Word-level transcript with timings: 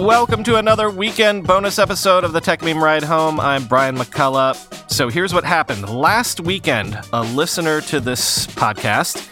Welcome 0.00 0.44
to 0.44 0.56
another 0.56 0.88
weekend 0.88 1.46
bonus 1.46 1.78
episode 1.78 2.24
of 2.24 2.32
the 2.32 2.40
Techmeme 2.40 2.80
Ride 2.80 3.02
Home. 3.02 3.38
I'm 3.38 3.66
Brian 3.66 3.96
McCullough. 3.96 4.90
So 4.90 5.10
here's 5.10 5.34
what 5.34 5.44
happened. 5.44 5.90
Last 5.90 6.40
weekend, 6.40 6.98
a 7.12 7.22
listener 7.22 7.82
to 7.82 8.00
this 8.00 8.46
podcast, 8.46 9.28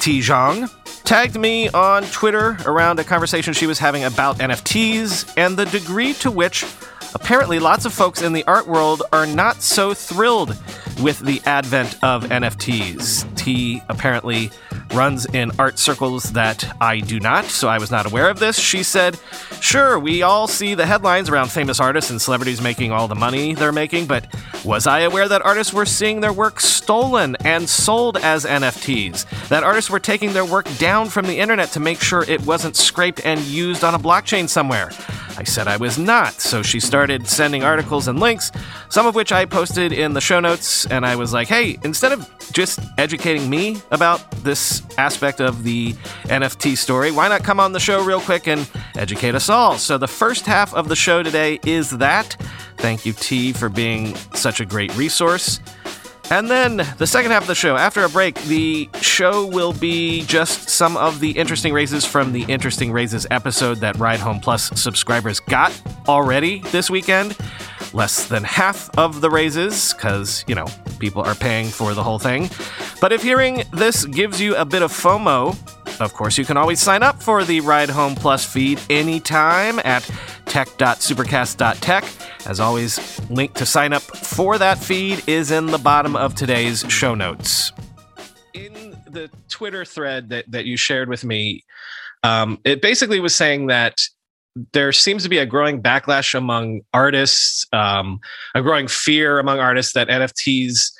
T 0.00 0.18
Zhang, 0.18 0.68
tagged 1.04 1.38
me 1.38 1.68
on 1.68 2.02
Twitter 2.06 2.58
around 2.66 2.98
a 2.98 3.04
conversation 3.04 3.52
she 3.52 3.68
was 3.68 3.78
having 3.78 4.02
about 4.02 4.38
NFTs 4.38 5.34
and 5.36 5.56
the 5.56 5.66
degree 5.66 6.14
to 6.14 6.32
which 6.32 6.66
apparently 7.14 7.60
lots 7.60 7.84
of 7.84 7.92
folks 7.92 8.20
in 8.20 8.32
the 8.32 8.42
art 8.48 8.66
world 8.66 9.04
are 9.12 9.24
not 9.24 9.62
so 9.62 9.94
thrilled 9.94 10.48
with 11.00 11.20
the 11.20 11.40
advent 11.46 11.96
of 12.02 12.24
NFTs. 12.24 13.36
T 13.36 13.80
apparently 13.88 14.50
runs 14.92 15.26
in 15.26 15.50
art 15.58 15.78
circles 15.78 16.32
that 16.32 16.76
I 16.80 17.00
do 17.00 17.20
not, 17.20 17.44
so 17.46 17.68
I 17.68 17.78
was 17.78 17.90
not 17.90 18.06
aware 18.06 18.28
of 18.28 18.38
this. 18.38 18.58
She 18.58 18.82
said, 18.82 19.18
Sure, 19.60 19.98
we 19.98 20.22
all 20.22 20.46
see 20.48 20.74
the 20.74 20.86
headlines 20.86 21.28
around 21.28 21.50
famous 21.50 21.80
artists 21.80 22.10
and 22.10 22.20
celebrities 22.20 22.60
making 22.60 22.92
all 22.92 23.08
the 23.08 23.14
money 23.14 23.54
they're 23.54 23.72
making, 23.72 24.06
but 24.06 24.26
was 24.64 24.86
I 24.86 25.00
aware 25.00 25.28
that 25.28 25.42
artists 25.42 25.72
were 25.72 25.86
seeing 25.86 26.20
their 26.20 26.32
work 26.32 26.60
stolen 26.60 27.36
and 27.44 27.68
sold 27.68 28.16
as 28.16 28.44
NFTs? 28.44 29.48
That 29.48 29.62
artists 29.62 29.90
were 29.90 30.00
taking 30.00 30.32
their 30.32 30.44
work 30.44 30.66
down 30.78 31.08
from 31.08 31.26
the 31.26 31.38
internet 31.38 31.70
to 31.72 31.80
make 31.80 32.00
sure 32.00 32.24
it 32.28 32.44
wasn't 32.46 32.76
scraped 32.76 33.24
and 33.24 33.40
used 33.40 33.84
on 33.84 33.94
a 33.94 33.98
blockchain 33.98 34.48
somewhere? 34.48 34.90
I 35.38 35.44
said 35.44 35.68
I 35.68 35.76
was 35.76 35.98
not, 35.98 36.32
so 36.32 36.64
she 36.64 36.80
started 36.80 37.28
sending 37.28 37.62
articles 37.62 38.08
and 38.08 38.18
links, 38.18 38.50
some 38.88 39.06
of 39.06 39.14
which 39.14 39.30
I 39.30 39.44
posted 39.44 39.92
in 39.92 40.12
the 40.12 40.20
show 40.20 40.40
notes, 40.40 40.84
and 40.86 41.06
I 41.06 41.14
was 41.14 41.32
like, 41.32 41.46
hey, 41.46 41.78
instead 41.84 42.10
of 42.10 42.28
just 42.50 42.80
educating 42.98 43.48
me 43.48 43.76
about 43.92 44.28
this 44.42 44.82
aspect 44.98 45.40
of 45.40 45.62
the 45.62 45.92
NFT 46.24 46.76
story, 46.76 47.12
why 47.12 47.28
not 47.28 47.44
come 47.44 47.60
on 47.60 47.70
the 47.70 47.78
show 47.78 48.02
real 48.02 48.20
quick 48.20 48.48
and 48.48 48.68
educate 48.96 49.36
us 49.36 49.48
all? 49.48 49.78
So 49.78 49.96
the 49.96 50.08
first 50.08 50.44
half 50.44 50.74
of 50.74 50.88
the 50.88 50.96
show 50.96 51.22
today 51.22 51.60
is 51.64 51.90
that. 51.98 52.36
Thank 52.78 53.06
you, 53.06 53.12
T, 53.12 53.52
for 53.52 53.68
being 53.68 54.16
such 54.34 54.60
a 54.60 54.66
great 54.66 54.94
resource. 54.96 55.60
And 56.30 56.50
then 56.50 56.86
the 56.98 57.06
second 57.06 57.30
half 57.30 57.42
of 57.42 57.48
the 57.48 57.54
show, 57.54 57.76
after 57.76 58.04
a 58.04 58.08
break, 58.08 58.34
the 58.42 58.88
show 59.00 59.46
will 59.46 59.72
be 59.72 60.22
just 60.26 60.68
some 60.68 60.94
of 60.98 61.20
the 61.20 61.30
interesting 61.30 61.72
raises 61.72 62.04
from 62.04 62.32
the 62.32 62.42
Interesting 62.42 62.92
Raises 62.92 63.26
episode 63.30 63.78
that 63.78 63.96
Ride 63.96 64.20
Home 64.20 64.38
Plus 64.38 64.70
subscribers 64.78 65.40
got 65.40 65.72
already 66.06 66.58
this 66.70 66.90
weekend. 66.90 67.34
Less 67.92 68.28
than 68.28 68.44
half 68.44 68.90
of 68.98 69.20
the 69.20 69.30
raises, 69.30 69.94
because, 69.94 70.44
you 70.46 70.54
know, 70.54 70.66
people 70.98 71.22
are 71.22 71.34
paying 71.34 71.68
for 71.68 71.94
the 71.94 72.02
whole 72.02 72.18
thing. 72.18 72.50
But 73.00 73.12
if 73.12 73.22
hearing 73.22 73.64
this 73.72 74.04
gives 74.04 74.40
you 74.40 74.54
a 74.56 74.64
bit 74.64 74.82
of 74.82 74.92
FOMO, 74.92 75.56
of 76.00 76.12
course, 76.12 76.38
you 76.38 76.44
can 76.44 76.56
always 76.56 76.80
sign 76.80 77.02
up 77.02 77.22
for 77.22 77.44
the 77.44 77.60
Ride 77.60 77.90
Home 77.90 78.14
Plus 78.14 78.44
feed 78.44 78.80
anytime 78.88 79.80
at 79.80 80.08
tech.supercast.tech. 80.44 82.04
As 82.46 82.60
always, 82.60 83.20
link 83.30 83.54
to 83.54 83.66
sign 83.66 83.92
up 83.92 84.02
for 84.02 84.58
that 84.58 84.78
feed 84.78 85.22
is 85.26 85.50
in 85.50 85.66
the 85.66 85.78
bottom 85.78 86.14
of 86.14 86.34
today's 86.34 86.84
show 86.88 87.14
notes. 87.14 87.72
In 88.54 88.96
the 89.06 89.30
Twitter 89.48 89.84
thread 89.84 90.28
that, 90.28 90.50
that 90.50 90.64
you 90.66 90.76
shared 90.76 91.08
with 91.08 91.24
me, 91.24 91.64
um, 92.22 92.58
it 92.64 92.80
basically 92.82 93.20
was 93.20 93.34
saying 93.34 93.66
that 93.66 94.02
there 94.72 94.92
seems 94.92 95.22
to 95.22 95.28
be 95.28 95.38
a 95.38 95.46
growing 95.46 95.82
backlash 95.82 96.34
among 96.34 96.80
artists, 96.92 97.66
um, 97.72 98.18
a 98.54 98.62
growing 98.62 98.88
fear 98.88 99.38
among 99.38 99.60
artists 99.60 99.92
that 99.92 100.08
NFTs 100.08 100.92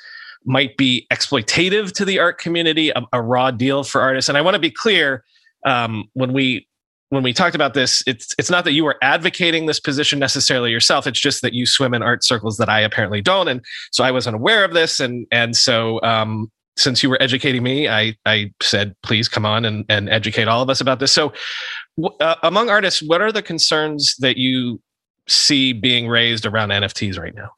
might 0.45 0.77
be 0.77 1.05
exploitative 1.11 1.91
to 1.93 2.05
the 2.05 2.19
art 2.19 2.37
community, 2.37 2.89
a, 2.89 3.01
a 3.13 3.21
raw 3.21 3.51
deal 3.51 3.83
for 3.83 4.01
artists. 4.01 4.29
And 4.29 4.37
I 4.37 4.41
want 4.41 4.55
to 4.55 4.59
be 4.59 4.71
clear 4.71 5.23
um, 5.65 6.05
when 6.13 6.33
we 6.33 6.67
when 7.09 7.23
we 7.23 7.33
talked 7.33 7.55
about 7.55 7.73
this, 7.73 8.03
it's 8.05 8.35
it's 8.37 8.49
not 8.49 8.65
that 8.65 8.73
you 8.73 8.83
were 8.83 8.95
advocating 9.01 9.65
this 9.65 9.79
position 9.79 10.19
necessarily 10.19 10.71
yourself. 10.71 11.07
It's 11.07 11.19
just 11.19 11.41
that 11.41 11.53
you 11.53 11.65
swim 11.65 11.93
in 11.93 12.03
art 12.03 12.23
circles 12.23 12.57
that 12.57 12.69
I 12.69 12.79
apparently 12.81 13.21
don't, 13.21 13.47
and 13.47 13.61
so 13.91 14.03
I 14.03 14.11
wasn't 14.11 14.35
aware 14.35 14.63
of 14.63 14.73
this. 14.73 14.99
And 14.99 15.25
and 15.31 15.55
so 15.55 15.99
um, 16.03 16.51
since 16.77 17.01
you 17.01 17.09
were 17.09 17.21
educating 17.21 17.63
me, 17.63 17.89
I 17.89 18.15
I 18.25 18.51
said 18.61 18.95
please 19.01 19.27
come 19.27 19.45
on 19.45 19.65
and 19.65 19.85
and 19.89 20.07
educate 20.09 20.47
all 20.47 20.61
of 20.61 20.69
us 20.69 20.81
about 20.81 20.99
this. 20.99 21.11
So 21.11 21.33
uh, 22.19 22.35
among 22.43 22.69
artists, 22.69 23.01
what 23.01 23.21
are 23.21 23.31
the 23.31 23.41
concerns 23.41 24.15
that 24.19 24.37
you 24.37 24.81
see 25.27 25.73
being 25.73 26.07
raised 26.07 26.45
around 26.45 26.69
NFTs 26.69 27.19
right 27.19 27.35
now? 27.35 27.51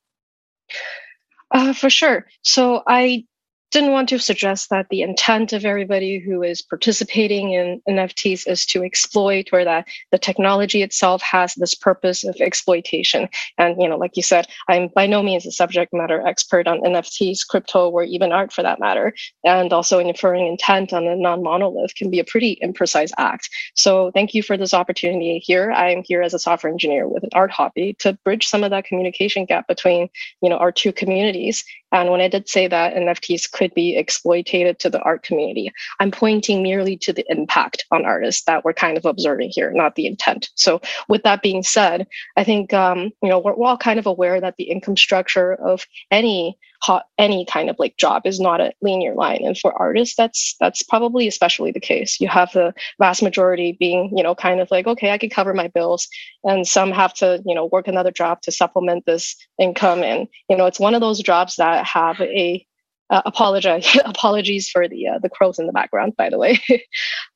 Uh, 1.52 1.74
for 1.74 1.90
sure. 1.90 2.28
So 2.44 2.84
I 2.88 3.26
didn't 3.72 3.92
want 3.92 4.10
to 4.10 4.20
suggest 4.20 4.70
that 4.70 4.88
the 4.90 5.02
intent 5.02 5.54
of 5.54 5.66
everybody 5.66 6.20
who 6.20 6.44
is 6.44 6.62
participating 6.62 7.54
in 7.54 7.82
NFTs 7.88 8.48
is 8.48 8.66
to 8.68 8.84
exploit 8.84 9.48
or 9.54 9.64
that 9.64 9.88
the 10.12 10.20
technology 10.20 10.84
itself 10.84 11.22
has 11.22 11.56
this 11.56 11.74
purpose 11.74 12.26
of 12.26 12.36
exploitation. 12.42 13.30
And, 13.58 13.82
you 13.82 13.88
know, 13.88 13.98
like 13.98 14.18
you 14.18 14.24
said, 14.24 14.48
I'm 14.68 14.90
by 14.90 15.08
no 15.08 15.24
means 15.24 15.46
a 15.46 15.52
subject 15.52 15.94
matter 15.94 16.26
expert 16.26 16.68
on 16.68 16.82
NFTs, 16.82 17.48
crypto, 17.48 17.90
or 17.90 18.04
even 18.04 18.34
art 18.34 18.52
for 18.52 18.62
that 18.62 18.80
matter. 18.80 19.14
And 19.46 19.72
also 19.72 20.00
inferring 20.00 20.48
intent 20.48 20.92
on 20.92 21.08
a 21.08 21.16
non-monolith 21.16 21.96
can 21.96 22.10
be 22.10 22.20
a 22.20 22.26
pretty 22.26 22.60
imprecise 22.62 23.12
act. 23.18 23.50
So 23.76 24.12
thank 24.14 24.34
you 24.34 24.44
for 24.44 24.58
this 24.58 24.74
opportunity 24.74 25.40
here. 25.40 25.72
I'm 25.72 26.04
here 26.06 26.22
as 26.22 26.34
a 26.34 26.40
software 26.40 26.72
engineer 26.72 27.08
with 27.08 27.24
an 27.24 27.30
art 27.34 27.52
hobby 27.52 27.96
to 28.00 28.14
bridge 28.26 28.48
some 28.48 28.66
of 28.66 28.72
that 28.72 28.86
communication 28.86 29.46
gap 29.46 29.68
between, 29.68 30.10
you 30.42 30.50
know, 30.50 30.58
our 30.58 30.74
two 30.74 30.92
communities 30.92 31.64
and 31.92 32.10
when 32.10 32.22
I 32.22 32.28
did 32.28 32.48
say 32.48 32.68
that 32.68 32.96
NFTs 32.96 33.52
could 33.52 33.74
be 33.74 33.98
exploited 33.98 34.80
to 34.80 34.90
the 34.90 35.02
art 35.02 35.24
community, 35.24 35.72
I'm 36.00 36.12
pointing 36.12 36.64
merely 36.64 36.98
to 36.98 37.14
the 37.14 37.26
impact 37.30 37.86
on 37.92 38.06
artists 38.06 38.44
that 38.46 38.64
we're 38.64 38.74
kind 38.74 38.98
of 38.98 39.06
observing 39.06 39.52
here, 39.54 39.72
not 39.72 39.96
the 39.96 40.08
intent. 40.08 40.50
So, 40.56 40.82
with 41.08 41.24
that 41.24 41.42
being 41.42 41.64
said, 41.64 42.08
I 42.38 42.44
think 42.44 42.74
um, 42.74 43.12
you 43.22 43.30
know 43.30 43.40
we're, 43.40 43.56
we're 43.56 43.68
all 43.68 43.78
kind 43.78 44.00
of 44.00 44.06
aware 44.06 44.40
that 44.40 44.56
the 44.58 44.66
income 44.66 44.98
structure 44.98 45.54
of 45.54 45.86
any 46.10 46.58
hot, 46.84 47.06
any 47.18 47.46
kind 47.46 47.70
of 47.70 47.78
like 47.80 47.98
job 47.98 48.24
is 48.26 48.40
not 48.40 48.62
a 48.62 48.74
linear 48.82 49.14
line. 49.14 49.42
And 49.44 49.58
for 49.58 49.74
artists 49.74 50.16
that's 50.16 50.56
that's 50.60 50.84
probably 50.84 51.28
especially 51.28 51.72
the 51.72 51.80
case. 51.80 52.20
You 52.20 52.28
have 52.28 52.52
the 52.54 52.74
vast 53.00 53.22
majority 53.22 53.78
being 53.80 54.12
you 54.16 54.24
know 54.24 54.36
kind 54.36 54.60
of 54.60 54.70
like 54.72 54.88
okay 54.88 55.12
i 55.12 55.18
can 55.18 55.30
cover 55.30 55.54
my 55.54 55.68
bills 55.68 56.08
and 56.44 56.68
some 56.68 56.92
have 56.92 57.14
to 57.16 57.42
you 57.46 57.56
know 57.56 57.66
work 57.66 57.88
another 57.88 58.12
job 58.12 58.42
to 58.42 58.52
supplement 58.52 59.06
this 59.06 59.36
income. 59.60 60.04
And 60.04 60.28
you 60.50 60.58
know 60.58 60.66
it's 60.66 60.80
one 60.80 60.96
of 60.96 61.02
those 61.02 61.20
jobs 61.20 61.56
that 61.58 61.86
have 61.86 62.20
a 62.22 62.66
uh, 63.12 63.22
apologize 63.26 63.98
apologies 64.06 64.70
for 64.70 64.88
the 64.88 65.08
uh, 65.08 65.20
the 65.20 65.30
crows 65.30 65.60
in 65.60 65.68
the 65.68 65.74
background 65.74 66.16
by 66.18 66.30
the 66.30 66.38
way. 66.38 66.60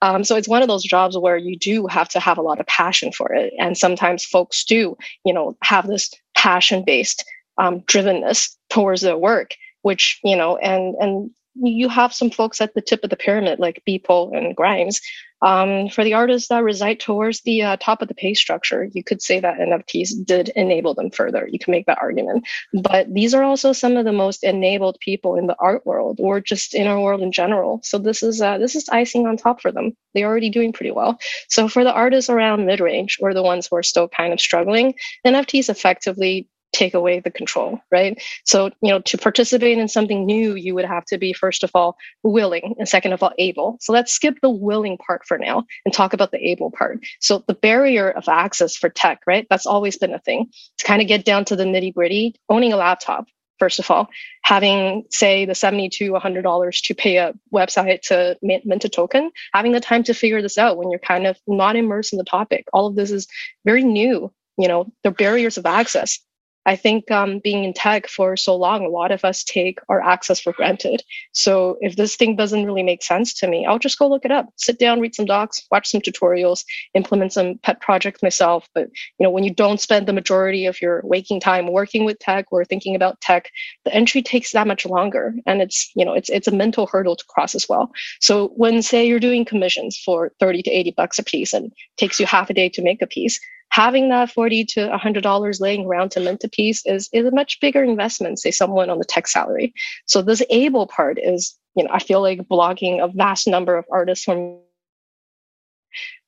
Um, 0.01 0.23
so 0.23 0.35
it's 0.35 0.47
one 0.47 0.61
of 0.61 0.67
those 0.67 0.83
jobs 0.83 1.17
where 1.17 1.37
you 1.37 1.57
do 1.57 1.87
have 1.87 2.09
to 2.09 2.19
have 2.19 2.37
a 2.37 2.41
lot 2.41 2.59
of 2.59 2.67
passion 2.67 3.11
for 3.11 3.33
it. 3.33 3.53
And 3.57 3.75
sometimes 3.75 4.25
folks 4.25 4.63
do 4.63 4.95
you 5.25 5.33
know 5.33 5.57
have 5.63 5.87
this 5.87 6.11
passion 6.35 6.83
based 6.85 7.25
um, 7.57 7.81
drivenness 7.81 8.55
towards 8.69 9.01
their 9.01 9.17
work, 9.17 9.51
which, 9.81 10.19
you 10.23 10.35
know, 10.35 10.57
and, 10.57 10.95
and 10.95 11.31
you 11.55 11.89
have 11.89 12.13
some 12.13 12.29
folks 12.29 12.59
at 12.59 12.73
the 12.73 12.81
tip 12.81 13.03
of 13.03 13.09
the 13.09 13.15
pyramid 13.15 13.59
like 13.59 13.81
Beeple 13.87 14.35
and 14.35 14.55
Grimes. 14.55 15.01
Um, 15.41 15.89
for 15.89 16.03
the 16.03 16.13
artists 16.13 16.47
that 16.47 16.63
reside 16.63 16.99
towards 16.99 17.41
the 17.41 17.61
uh, 17.61 17.77
top 17.79 18.01
of 18.01 18.07
the 18.07 18.15
pay 18.15 18.33
structure, 18.33 18.89
you 18.93 19.03
could 19.03 19.21
say 19.21 19.39
that 19.39 19.59
NFTs 19.59 20.25
did 20.25 20.49
enable 20.49 20.95
them 20.95 21.11
further. 21.11 21.47
You 21.51 21.59
can 21.59 21.71
make 21.71 21.85
that 21.85 21.99
argument. 22.01 22.47
But 22.73 23.13
these 23.13 23.33
are 23.33 23.43
also 23.43 23.73
some 23.73 23.97
of 23.97 24.05
the 24.05 24.13
most 24.13 24.43
enabled 24.43 24.97
people 25.01 25.35
in 25.35 25.45
the 25.45 25.55
art 25.59 25.85
world 25.85 26.19
or 26.19 26.39
just 26.39 26.73
in 26.73 26.87
our 26.87 26.99
world 26.99 27.21
in 27.21 27.31
general. 27.31 27.81
So 27.83 27.99
this 27.99 28.23
is 28.23 28.41
uh, 28.41 28.57
this 28.57 28.75
is 28.75 28.89
icing 28.89 29.27
on 29.27 29.37
top 29.37 29.61
for 29.61 29.71
them. 29.71 29.91
They're 30.13 30.27
already 30.27 30.49
doing 30.49 30.73
pretty 30.73 30.91
well. 30.91 31.19
So 31.49 31.67
for 31.67 31.83
the 31.83 31.93
artists 31.93 32.29
around 32.29 32.65
mid 32.65 32.79
range 32.79 33.17
or 33.21 33.33
the 33.33 33.43
ones 33.43 33.67
who 33.67 33.75
are 33.75 33.83
still 33.83 34.07
kind 34.07 34.33
of 34.33 34.39
struggling, 34.39 34.95
NFTs 35.27 35.69
effectively 35.69 36.47
take 36.75 36.93
away 36.93 37.19
the 37.19 37.31
control, 37.31 37.79
right? 37.91 38.21
So, 38.45 38.65
you 38.81 38.91
know, 38.91 38.99
to 38.99 39.17
participate 39.17 39.77
in 39.77 39.87
something 39.87 40.25
new, 40.25 40.55
you 40.55 40.75
would 40.75 40.85
have 40.85 41.05
to 41.05 41.17
be, 41.17 41.33
first 41.33 41.63
of 41.63 41.71
all, 41.73 41.97
willing, 42.23 42.75
and 42.77 42.87
second 42.87 43.13
of 43.13 43.23
all, 43.23 43.31
able. 43.39 43.77
So 43.79 43.93
let's 43.93 44.11
skip 44.11 44.35
the 44.41 44.49
willing 44.49 44.97
part 44.97 45.25
for 45.25 45.37
now 45.37 45.65
and 45.85 45.93
talk 45.93 46.13
about 46.13 46.31
the 46.31 46.49
able 46.51 46.71
part. 46.71 46.99
So 47.21 47.43
the 47.47 47.53
barrier 47.53 48.11
of 48.11 48.27
access 48.27 48.75
for 48.75 48.89
tech, 48.89 49.21
right? 49.25 49.47
That's 49.49 49.65
always 49.65 49.97
been 49.97 50.13
a 50.13 50.19
thing. 50.19 50.47
To 50.79 50.85
kind 50.85 51.01
of 51.01 51.07
get 51.07 51.25
down 51.25 51.45
to 51.45 51.55
the 51.55 51.63
nitty 51.63 51.93
gritty, 51.93 52.35
owning 52.49 52.73
a 52.73 52.77
laptop 52.77 53.25
first 53.57 53.79
of 53.79 53.89
all 53.89 54.09
having 54.43 55.05
say 55.09 55.45
the 55.45 55.55
70 55.55 55.87
to 55.87 56.09
100 56.09 56.41
dollars 56.41 56.81
to 56.81 56.93
pay 56.93 57.17
a 57.17 57.33
website 57.53 58.01
to 58.01 58.37
mint 58.41 58.83
a 58.83 58.89
token 58.89 59.31
having 59.53 59.71
the 59.71 59.79
time 59.79 60.03
to 60.03 60.13
figure 60.13 60.41
this 60.41 60.57
out 60.57 60.77
when 60.77 60.89
you're 60.91 60.99
kind 60.99 61.25
of 61.25 61.37
not 61.47 61.77
immersed 61.77 62.11
in 62.11 62.17
the 62.17 62.25
topic 62.25 62.65
all 62.73 62.87
of 62.87 62.95
this 62.95 63.11
is 63.11 63.27
very 63.63 63.83
new 63.83 64.29
you 64.57 64.67
know 64.67 64.91
the 65.05 65.11
barriers 65.11 65.57
of 65.57 65.65
access 65.65 66.19
I 66.65 66.75
think 66.75 67.11
um, 67.11 67.39
being 67.43 67.63
in 67.63 67.73
tech 67.73 68.07
for 68.07 68.35
so 68.35 68.55
long, 68.55 68.85
a 68.85 68.89
lot 68.89 69.11
of 69.11 69.23
us 69.23 69.43
take 69.43 69.79
our 69.87 70.01
access 70.01 70.39
for 70.39 70.53
granted. 70.53 71.03
So 71.31 71.77
if 71.81 71.95
this 71.95 72.15
thing 72.15 72.35
doesn't 72.35 72.65
really 72.65 72.83
make 72.83 73.03
sense 73.03 73.33
to 73.35 73.47
me, 73.47 73.65
I'll 73.65 73.79
just 73.79 73.99
go 73.99 74.07
look 74.07 74.25
it 74.25 74.31
up, 74.31 74.49
sit 74.57 74.79
down, 74.79 74.99
read 74.99 75.13
some 75.13 75.25
docs, 75.25 75.65
watch 75.71 75.89
some 75.89 76.01
tutorials, 76.01 76.63
implement 76.93 77.33
some 77.33 77.59
pet 77.61 77.81
projects 77.81 78.23
myself. 78.23 78.67
But 78.73 78.89
you 79.19 79.23
know, 79.23 79.29
when 79.29 79.43
you 79.43 79.53
don't 79.53 79.79
spend 79.79 80.07
the 80.07 80.13
majority 80.13 80.65
of 80.65 80.81
your 80.81 81.01
waking 81.03 81.39
time 81.39 81.71
working 81.71 82.03
with 82.03 82.19
tech 82.19 82.45
or 82.51 82.65
thinking 82.65 82.95
about 82.95 83.21
tech, 83.21 83.51
the 83.83 83.93
entry 83.93 84.21
takes 84.21 84.51
that 84.51 84.67
much 84.67 84.85
longer, 84.85 85.35
and 85.45 85.61
it's 85.61 85.91
you 85.95 86.03
know 86.03 86.13
it's 86.13 86.29
it's 86.29 86.47
a 86.47 86.51
mental 86.51 86.87
hurdle 86.87 87.15
to 87.15 87.25
cross 87.29 87.55
as 87.55 87.67
well. 87.69 87.91
So 88.21 88.49
when 88.55 88.81
say 88.81 89.07
you're 89.07 89.19
doing 89.19 89.45
commissions 89.45 90.01
for 90.03 90.31
thirty 90.39 90.63
to 90.63 90.71
eighty 90.71 90.93
bucks 90.95 91.19
a 91.19 91.23
piece 91.23 91.53
and 91.53 91.71
takes 91.97 92.19
you 92.19 92.25
half 92.25 92.49
a 92.49 92.53
day 92.53 92.69
to 92.69 92.81
make 92.81 93.01
a 93.01 93.07
piece, 93.07 93.39
having 93.75 94.07
that 94.07 94.31
40 94.31 94.63
to 94.63 94.87
100 94.87 95.21
dollars 95.21 95.59
laying 95.59 95.85
around 95.85 96.09
to 96.11 96.21
mint 96.21 96.45
a 96.45 96.47
piece 96.47 96.85
is, 96.85 97.09
is 97.11 97.25
a 97.25 97.31
much 97.31 97.59
bigger 97.59 97.83
investment 97.83 98.39
say 98.39 98.49
someone 98.49 98.89
on 98.89 98.99
the 98.99 99.03
tech 99.03 99.27
salary. 99.27 99.73
So 100.05 100.21
this 100.21 100.41
able 100.49 100.87
part 100.87 101.19
is 101.19 101.57
you 101.75 101.83
know 101.83 101.89
i 101.91 101.99
feel 101.99 102.21
like 102.21 102.39
blogging 102.47 103.03
a 103.03 103.09
vast 103.09 103.47
number 103.47 103.77
of 103.77 103.83
artists 103.91 104.23
from. 104.23 104.59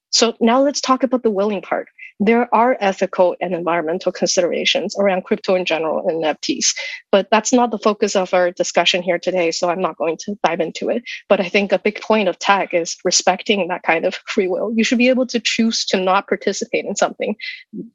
So 0.10 0.36
now 0.42 0.62
let's 0.62 0.82
talk 0.82 1.04
about 1.04 1.24
the 1.24 1.32
willing 1.32 1.62
part 1.62 1.88
there 2.20 2.54
are 2.54 2.78
ethical 2.80 3.36
and 3.40 3.54
environmental 3.54 4.12
considerations 4.12 4.96
around 4.98 5.24
crypto 5.24 5.56
in 5.56 5.66
general 5.66 6.08
and 6.08 6.24
NFTs, 6.24 6.76
but 7.12 7.28
that's 7.30 7.54
not 7.54 7.72
the 7.72 7.78
focus 7.78 8.16
of 8.16 8.34
our 8.34 8.52
discussion 8.52 9.04
here 9.04 9.20
today. 9.20 9.52
So 9.52 9.70
I'm 9.70 9.82
not 9.82 9.98
going 9.98 10.18
to 10.22 10.36
dive 10.44 10.60
into 10.60 10.90
it. 10.90 11.04
But 11.30 11.40
I 11.40 11.50
think 11.50 11.72
a 11.72 11.80
big 11.80 12.02
point 12.02 12.28
of 12.28 12.40
tech 12.40 12.74
is 12.74 12.98
respecting 13.04 13.68
that 13.68 13.84
kind 13.84 14.06
of 14.06 14.16
free 14.28 14.48
will. 14.48 14.72
You 14.76 14.84
should 14.84 14.98
be 14.98 15.10
able 15.10 15.28
to 15.28 15.40
choose 15.40 15.86
to 15.86 16.00
not 16.00 16.28
participate 16.28 16.86
in 16.86 16.96
something, 16.96 17.36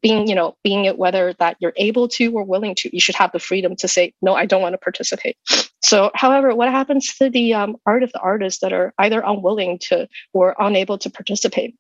being, 0.01 0.29
you 0.29 0.35
know, 0.35 0.57
being 0.63 0.85
it 0.85 0.99
whether 0.99 1.35
that 1.35 1.57
you're 1.61 1.75
able 1.77 2.09
to 2.09 2.33
or 2.33 2.45
willing 2.45 2.75
to. 2.77 2.91
You 2.93 3.01
should 3.01 3.17
have 3.17 3.33
the 3.33 3.39
freedom 3.39 3.75
to 3.77 3.89
say, 3.89 4.15
no, 4.23 4.35
I 4.35 4.47
don't 4.47 4.63
want 4.63 4.75
to 4.75 4.79
participate. 4.79 5.37
So, 5.83 6.13
however, 6.15 6.55
what 6.55 6.71
happens 6.71 7.13
to 7.17 7.29
the 7.29 7.55
um, 7.55 7.77
art 7.87 8.05
of 8.05 8.13
the 8.13 8.21
artists 8.21 8.61
that 8.61 8.73
are 8.73 8.95
either 8.99 9.21
unwilling 9.21 9.79
to 9.89 10.09
or 10.33 10.55
unable 10.59 10.97
to 10.99 11.11
participate? 11.11 11.75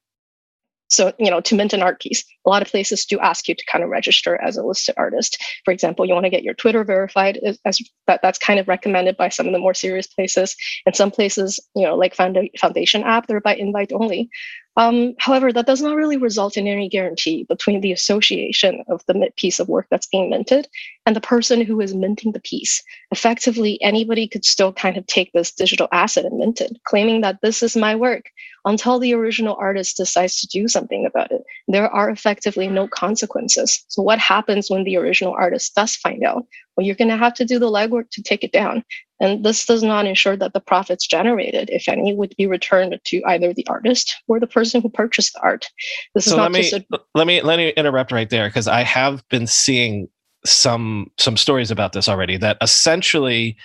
So, 0.92 1.12
you 1.18 1.30
know, 1.30 1.40
to 1.40 1.54
mint 1.54 1.72
an 1.72 1.82
art 1.82 2.00
piece, 2.00 2.22
a 2.46 2.50
lot 2.50 2.60
of 2.60 2.68
places 2.68 3.06
do 3.06 3.18
ask 3.18 3.48
you 3.48 3.54
to 3.54 3.64
kind 3.64 3.82
of 3.82 3.88
register 3.88 4.38
as 4.42 4.58
a 4.58 4.62
listed 4.62 4.94
artist. 4.98 5.42
For 5.64 5.72
example, 5.72 6.04
you 6.04 6.12
want 6.12 6.24
to 6.24 6.30
get 6.30 6.42
your 6.42 6.52
Twitter 6.52 6.84
verified 6.84 7.38
as, 7.38 7.58
as 7.64 7.80
that, 8.06 8.20
that's 8.22 8.38
kind 8.38 8.60
of 8.60 8.68
recommended 8.68 9.16
by 9.16 9.30
some 9.30 9.46
of 9.46 9.52
the 9.52 9.58
more 9.58 9.72
serious 9.72 10.06
places. 10.06 10.54
And 10.84 10.94
some 10.94 11.10
places, 11.10 11.58
you 11.74 11.84
know, 11.84 11.96
like 11.96 12.14
Foundation 12.14 13.04
app, 13.04 13.26
they're 13.26 13.40
by 13.40 13.54
invite 13.54 13.92
only. 13.92 14.28
Um, 14.76 15.14
however, 15.18 15.52
that 15.52 15.66
does 15.66 15.82
not 15.82 15.96
really 15.96 16.16
result 16.16 16.56
in 16.56 16.66
any 16.66 16.88
guarantee 16.88 17.44
between 17.44 17.80
the 17.80 17.92
association 17.92 18.82
of 18.88 19.02
the 19.06 19.30
piece 19.36 19.60
of 19.60 19.68
work 19.68 19.86
that's 19.90 20.06
being 20.06 20.30
minted 20.30 20.66
and 21.04 21.14
the 21.14 21.20
person 21.20 21.60
who 21.60 21.80
is 21.80 21.94
minting 21.94 22.32
the 22.32 22.40
piece. 22.40 22.82
Effectively, 23.10 23.80
anybody 23.82 24.26
could 24.26 24.44
still 24.44 24.72
kind 24.72 24.96
of 24.96 25.06
take 25.06 25.30
this 25.32 25.52
digital 25.52 25.88
asset 25.92 26.24
and 26.24 26.38
mint 26.38 26.60
it, 26.60 26.78
claiming 26.84 27.20
that 27.20 27.40
this 27.42 27.62
is 27.62 27.76
my 27.76 27.94
work 27.94 28.30
until 28.64 28.98
the 28.98 29.12
original 29.12 29.56
artist 29.56 29.96
decides 29.96 30.40
to 30.40 30.46
do 30.46 30.68
something 30.68 31.04
about 31.04 31.30
it. 31.32 31.42
There 31.68 31.88
are 31.90 32.08
effectively 32.08 32.68
no 32.68 32.88
consequences. 32.88 33.84
So, 33.88 34.02
what 34.02 34.18
happens 34.18 34.70
when 34.70 34.84
the 34.84 34.96
original 34.96 35.34
artist 35.34 35.74
does 35.74 35.96
find 35.96 36.24
out? 36.24 36.46
Well, 36.76 36.86
you're 36.86 36.96
going 36.96 37.08
to 37.08 37.16
have 37.16 37.34
to 37.34 37.44
do 37.44 37.58
the 37.58 37.70
legwork 37.70 38.10
to 38.12 38.22
take 38.22 38.42
it 38.42 38.52
down. 38.52 38.82
And 39.20 39.44
this 39.44 39.66
does 39.66 39.82
not 39.82 40.06
ensure 40.06 40.36
that 40.36 40.52
the 40.52 40.60
profits 40.60 41.06
generated, 41.06 41.70
if 41.70 41.88
any, 41.88 42.14
would 42.14 42.34
be 42.36 42.46
returned 42.46 42.98
to 43.04 43.22
either 43.26 43.52
the 43.52 43.66
artist 43.68 44.16
or 44.26 44.40
the 44.40 44.46
person 44.46 44.80
who 44.80 44.88
purchased 44.88 45.34
the 45.34 45.40
art. 45.42 45.68
This 46.14 46.24
so 46.24 46.32
is 46.32 46.36
not 46.36 46.42
let 46.44 46.52
me, 46.52 46.70
just 46.70 46.84
a- 46.92 47.00
let 47.14 47.26
me 47.26 47.42
let 47.42 47.56
me 47.58 47.70
interrupt 47.70 48.10
right 48.10 48.28
there 48.28 48.48
because 48.48 48.68
I 48.68 48.82
have 48.82 49.26
been 49.28 49.46
seeing 49.46 50.08
some 50.44 51.10
some 51.18 51.36
stories 51.36 51.70
about 51.70 51.92
this 51.92 52.08
already 52.08 52.36
that 52.36 52.56
essentially 52.60 53.56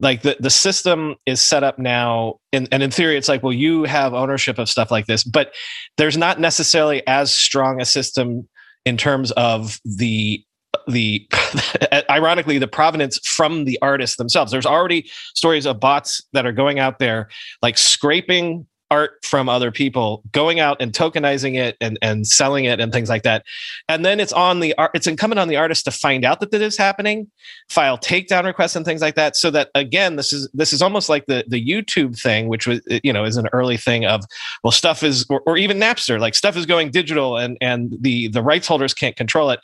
like 0.00 0.22
the, 0.22 0.36
the 0.40 0.50
system 0.50 1.14
is 1.26 1.40
set 1.40 1.62
up 1.62 1.78
now 1.78 2.36
and, 2.52 2.66
and 2.72 2.82
in 2.82 2.90
theory 2.90 3.16
it's 3.16 3.28
like 3.28 3.42
well 3.42 3.52
you 3.52 3.84
have 3.84 4.12
ownership 4.12 4.58
of 4.58 4.68
stuff 4.68 4.90
like 4.90 5.06
this 5.06 5.22
but 5.22 5.52
there's 5.98 6.16
not 6.16 6.40
necessarily 6.40 7.06
as 7.06 7.32
strong 7.32 7.80
a 7.80 7.84
system 7.84 8.48
in 8.84 8.96
terms 8.96 9.30
of 9.32 9.78
the 9.84 10.42
the 10.86 11.26
ironically 12.10 12.58
the 12.58 12.68
provenance 12.68 13.18
from 13.26 13.64
the 13.64 13.78
artists 13.82 14.16
themselves. 14.16 14.52
There's 14.52 14.66
already 14.66 15.08
stories 15.34 15.66
of 15.66 15.80
bots 15.80 16.22
that 16.32 16.46
are 16.46 16.52
going 16.52 16.78
out 16.78 16.98
there 16.98 17.28
like 17.62 17.78
scraping 17.78 18.66
art 18.90 19.24
from 19.24 19.48
other 19.48 19.70
people 19.70 20.22
going 20.32 20.58
out 20.58 20.76
and 20.80 20.92
tokenizing 20.92 21.56
it 21.56 21.76
and, 21.80 21.96
and 22.02 22.26
selling 22.26 22.64
it 22.64 22.80
and 22.80 22.92
things 22.92 23.08
like 23.08 23.22
that. 23.22 23.44
And 23.88 24.04
then 24.04 24.18
it's 24.18 24.32
on 24.32 24.60
the 24.60 24.76
art 24.78 24.90
it's 24.94 25.06
incumbent 25.06 25.38
on 25.38 25.48
the 25.48 25.56
artist 25.56 25.84
to 25.84 25.90
find 25.92 26.24
out 26.24 26.40
that 26.40 26.50
that 26.50 26.60
is 26.60 26.76
happening 26.76 27.30
file 27.68 27.96
takedown 27.96 28.44
requests 28.44 28.74
and 28.74 28.84
things 28.84 29.00
like 29.00 29.14
that 29.14 29.36
so 29.36 29.50
that 29.50 29.70
again 29.74 30.16
this 30.16 30.32
is 30.32 30.48
this 30.52 30.72
is 30.72 30.82
almost 30.82 31.08
like 31.08 31.26
the 31.26 31.44
the 31.46 31.64
youtube 31.64 32.20
thing 32.20 32.48
which 32.48 32.66
was 32.66 32.80
uh, 32.90 32.98
you 33.04 33.12
know 33.12 33.24
is 33.24 33.36
an 33.36 33.46
early 33.52 33.76
thing 33.76 34.04
of 34.04 34.24
well 34.64 34.72
stuff 34.72 35.02
is 35.02 35.24
or, 35.30 35.40
or 35.46 35.56
even 35.56 35.78
napster 35.78 36.18
like 36.18 36.34
stuff 36.34 36.56
is 36.56 36.66
going 36.66 36.90
digital 36.90 37.36
and 37.36 37.56
and 37.60 37.96
the 38.00 38.28
the 38.28 38.42
rights 38.42 38.66
holders 38.66 38.92
can't 38.92 39.16
control 39.16 39.50
it 39.50 39.60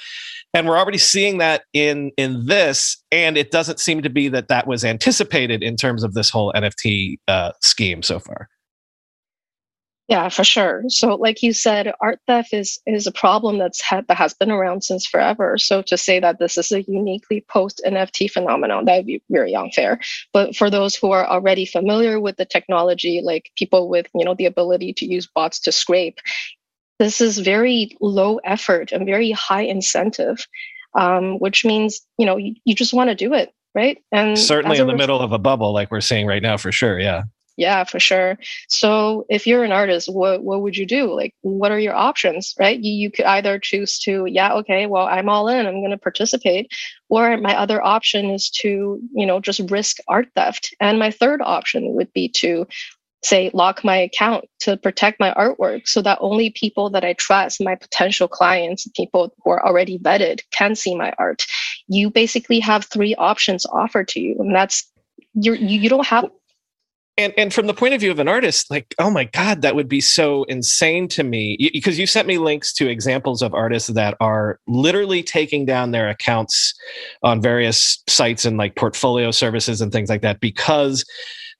and 0.57 0.67
we're 0.67 0.79
already 0.79 0.99
seeing 0.99 1.39
that 1.39 1.65
in 1.73 2.11
in 2.17 2.47
this 2.47 3.03
and 3.13 3.37
it 3.37 3.51
doesn't 3.51 3.79
seem 3.79 4.03
to 4.03 4.11
be 4.11 4.29
that 4.29 4.49
that 4.49 4.67
was 4.67 4.85
anticipated 4.85 5.63
in 5.63 5.77
terms 5.77 6.03
of 6.03 6.15
this 6.15 6.31
whole 6.31 6.53
nft 6.55 7.17
uh, 7.29 7.53
scheme 7.61 8.03
so 8.03 8.19
far 8.19 8.49
yeah, 10.09 10.29
for 10.29 10.45
sure. 10.45 10.85
So, 10.87 11.17
like 11.17 11.43
you 11.43 11.53
said, 11.53 11.93
art 12.01 12.21
theft 12.29 12.55
is 12.55 12.79
is 12.87 13.09
a 13.09 13.13
problem 13.13 13.59
that's 13.59 13.83
had 13.83 14.07
that 14.07 14.17
has 14.17 14.35
been 14.35 14.53
around 14.53 14.85
since 14.85 15.05
forever. 15.05 15.59
So, 15.59 15.83
to 15.83 15.97
say 15.97 16.21
that 16.21 16.39
this 16.39 16.57
is 16.57 16.71
a 16.71 16.83
uniquely 16.83 17.45
post 17.49 17.83
NFT 17.85 18.31
phenomenon, 18.31 18.85
that 18.85 18.99
would 18.99 19.07
be 19.07 19.21
very 19.31 19.57
unfair. 19.57 19.99
But 20.33 20.55
for 20.55 20.71
those 20.71 20.95
who 20.95 21.11
are 21.11 21.27
already 21.27 21.67
familiar 21.67 22.21
with 22.21 22.37
the 22.37 22.45
technology, 22.45 23.21
like 23.21 23.51
people 23.57 23.89
with 23.89 24.07
you 24.15 24.25
know 24.25 24.35
the 24.35 24.47
ability 24.47 24.93
to 24.93 25.07
use 25.07 25.27
bots 25.27 25.59
to 25.61 25.73
scrape, 25.73 26.21
this 26.99 27.21
is 27.21 27.39
very 27.39 27.97
low 28.01 28.37
effort 28.39 28.93
and 28.93 29.07
very 29.07 29.31
high 29.33 29.63
incentive, 29.63 30.47
um, 30.99 31.39
which 31.39 31.65
means 31.65 32.01
you 32.19 32.27
know 32.27 32.37
you, 32.37 32.55
you 32.65 32.75
just 32.75 32.95
want 32.95 33.11
to 33.11 33.15
do 33.15 33.35
it, 33.35 33.53
right? 33.75 33.99
And 34.13 34.39
certainly 34.39 34.79
in 34.79 34.87
the 34.87 34.97
middle 34.97 35.21
of 35.21 35.33
a 35.33 35.39
bubble, 35.39 35.73
like 35.73 35.91
we're 35.91 36.01
seeing 36.01 36.27
right 36.27 36.43
now, 36.43 36.57
for 36.57 36.73
sure. 36.73 36.99
Yeah. 36.99 37.25
Yeah, 37.59 37.85
for 37.85 37.99
sure. 37.99 38.39
So 38.69 39.25
if 39.31 39.47
you're 39.47 39.65
an 39.65 39.73
artist, 39.73 40.13
what 40.13 40.45
what 40.45 40.61
would 40.61 40.77
you 40.77 40.85
do? 40.85 41.15
Like 41.15 41.35
what 41.41 41.73
are 41.73 41.79
your 41.79 41.95
options, 41.95 42.55
right? 42.59 42.79
You 42.79 42.93
you 42.93 43.11
could 43.11 43.25
either 43.25 43.59
choose 43.59 43.99
to, 44.01 44.27
yeah, 44.27 44.53
okay, 44.55 44.87
well, 44.87 45.07
I'm 45.07 45.31
all 45.31 45.49
in, 45.49 45.67
I'm 45.67 45.81
going 45.81 45.91
to 45.91 45.97
participate, 45.97 46.71
or 47.09 47.39
my 47.39 47.57
other 47.57 47.83
option 47.83 48.31
is 48.31 48.51
to, 48.61 49.01
you 49.15 49.25
know, 49.27 49.41
just 49.41 49.71
risk 49.71 49.97
art 50.07 50.29
theft. 50.35 50.75
And 50.81 50.99
my 50.99 51.11
third 51.11 51.41
option 51.43 51.95
would 51.95 52.13
be 52.13 52.29
to 52.41 52.67
say 53.27 53.51
lock 53.53 53.83
my 53.85 53.97
account 53.97 54.45
to 54.61 54.77
protect 54.77 55.19
my 55.21 55.33
artwork 55.35 55.87
so 55.87 56.01
that 56.03 56.19
only 56.21 56.51
people 56.51 56.91
that 56.91 57.05
I 57.05 57.15
trust, 57.15 57.63
my 57.63 57.75
potential 57.75 58.29
clients, 58.29 58.89
people 58.95 59.35
who 59.43 59.51
are 59.51 59.67
already 59.67 59.99
vetted 59.99 60.41
can 60.53 60.75
see 60.75 60.95
my 60.95 61.13
art. 61.19 61.45
You 61.89 62.11
basically 62.11 62.61
have 62.61 62.85
three 62.85 63.15
options 63.17 63.67
offered 63.67 64.09
to 64.09 64.21
you 64.21 64.37
and 64.39 64.55
that's 64.55 64.91
you 65.35 65.55
you 65.55 65.89
don't 65.89 66.07
have 66.07 66.31
and 67.19 67.33
and 67.37 67.53
from 67.53 67.67
the 67.67 67.75
point 67.75 67.95
of 67.95 68.01
view 68.01 68.11
of 68.11 68.19
an 68.19 68.29
artist 68.29 68.71
like 68.71 68.95
oh 68.99 69.11
my 69.11 69.25
god 69.25 69.63
that 69.63 69.75
would 69.75 69.89
be 69.89 70.01
so 70.01 70.45
insane 70.45 71.09
to 71.09 71.23
me 71.23 71.57
because 71.73 71.99
you 71.99 72.07
sent 72.07 72.27
me 72.27 72.39
links 72.39 72.73
to 72.73 72.89
examples 72.89 73.43
of 73.43 73.55
artists 73.55 73.89
that 73.91 74.17
are 74.21 74.59
literally 74.67 75.23
taking 75.23 75.65
down 75.65 75.91
their 75.91 76.09
accounts 76.09 76.75
on 77.23 77.41
various 77.41 78.03
sites 78.07 78.45
and 78.45 78.57
like 78.57 78.77
portfolio 78.77 79.31
services 79.31 79.81
and 79.81 79.93
things 79.93 80.09
like 80.09 80.23
that 80.23 80.41
because 80.41 81.05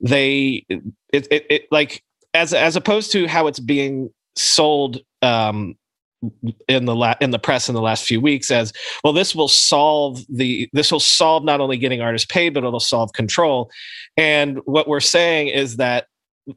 they 0.01 0.65
it, 0.69 1.27
it, 1.31 1.47
it 1.51 1.63
like 1.71 2.03
as 2.35 2.53
as 2.53 2.77
opposed 2.77 3.13
to 3.13 3.27
how 3.27 3.47
it's 3.47 3.61
being 3.61 4.11
sold 4.37 5.01
um 5.23 5.75
in 6.69 6.87
the 6.87 6.95
la- 6.95 7.15
in 7.21 7.31
the 7.31 7.39
press 7.39 7.69
in 7.69 7.75
the 7.75 7.81
last 7.81 8.05
few 8.05 8.21
weeks 8.21 8.51
as 8.51 8.73
well 9.05 9.13
this 9.13 9.35
will 9.35 9.49
solve 9.49 10.21
the 10.29 10.69
this 10.73 10.91
will 10.91 11.01
solve 11.01 11.45
not 11.45 11.61
only 11.61 11.77
getting 11.77 12.01
artists 12.01 12.27
paid 12.27 12.55
but 12.55 12.65
it'll 12.65 12.81
solve 12.81 13.13
control. 13.13 13.71
And 14.17 14.59
what 14.65 14.89
we're 14.89 15.01
saying 15.01 15.49
is 15.49 15.77
that 15.77 16.07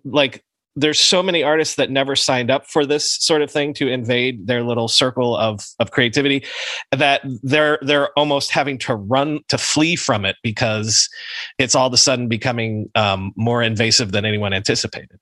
like 0.03 0.43
there's 0.79 0.99
so 0.99 1.21
many 1.21 1.43
artists 1.43 1.75
that 1.75 1.91
never 1.91 2.15
signed 2.15 2.49
up 2.49 2.65
for 2.67 2.85
this 2.85 3.11
sort 3.19 3.41
of 3.41 3.51
thing 3.51 3.73
to 3.73 3.87
invade 3.87 4.47
their 4.47 4.63
little 4.63 4.87
circle 4.87 5.35
of 5.35 5.67
of 5.79 5.91
creativity 5.91 6.43
that 6.91 7.21
they're 7.43 7.79
they're 7.81 8.11
almost 8.17 8.51
having 8.51 8.77
to 8.77 8.95
run 8.95 9.39
to 9.49 9.57
flee 9.57 9.95
from 9.95 10.25
it 10.25 10.37
because 10.43 11.09
it's 11.57 11.75
all 11.75 11.87
of 11.87 11.93
a 11.93 11.97
sudden 11.97 12.27
becoming 12.27 12.89
um, 12.95 13.33
more 13.35 13.61
invasive 13.61 14.11
than 14.11 14.25
anyone 14.25 14.53
anticipated 14.53 15.19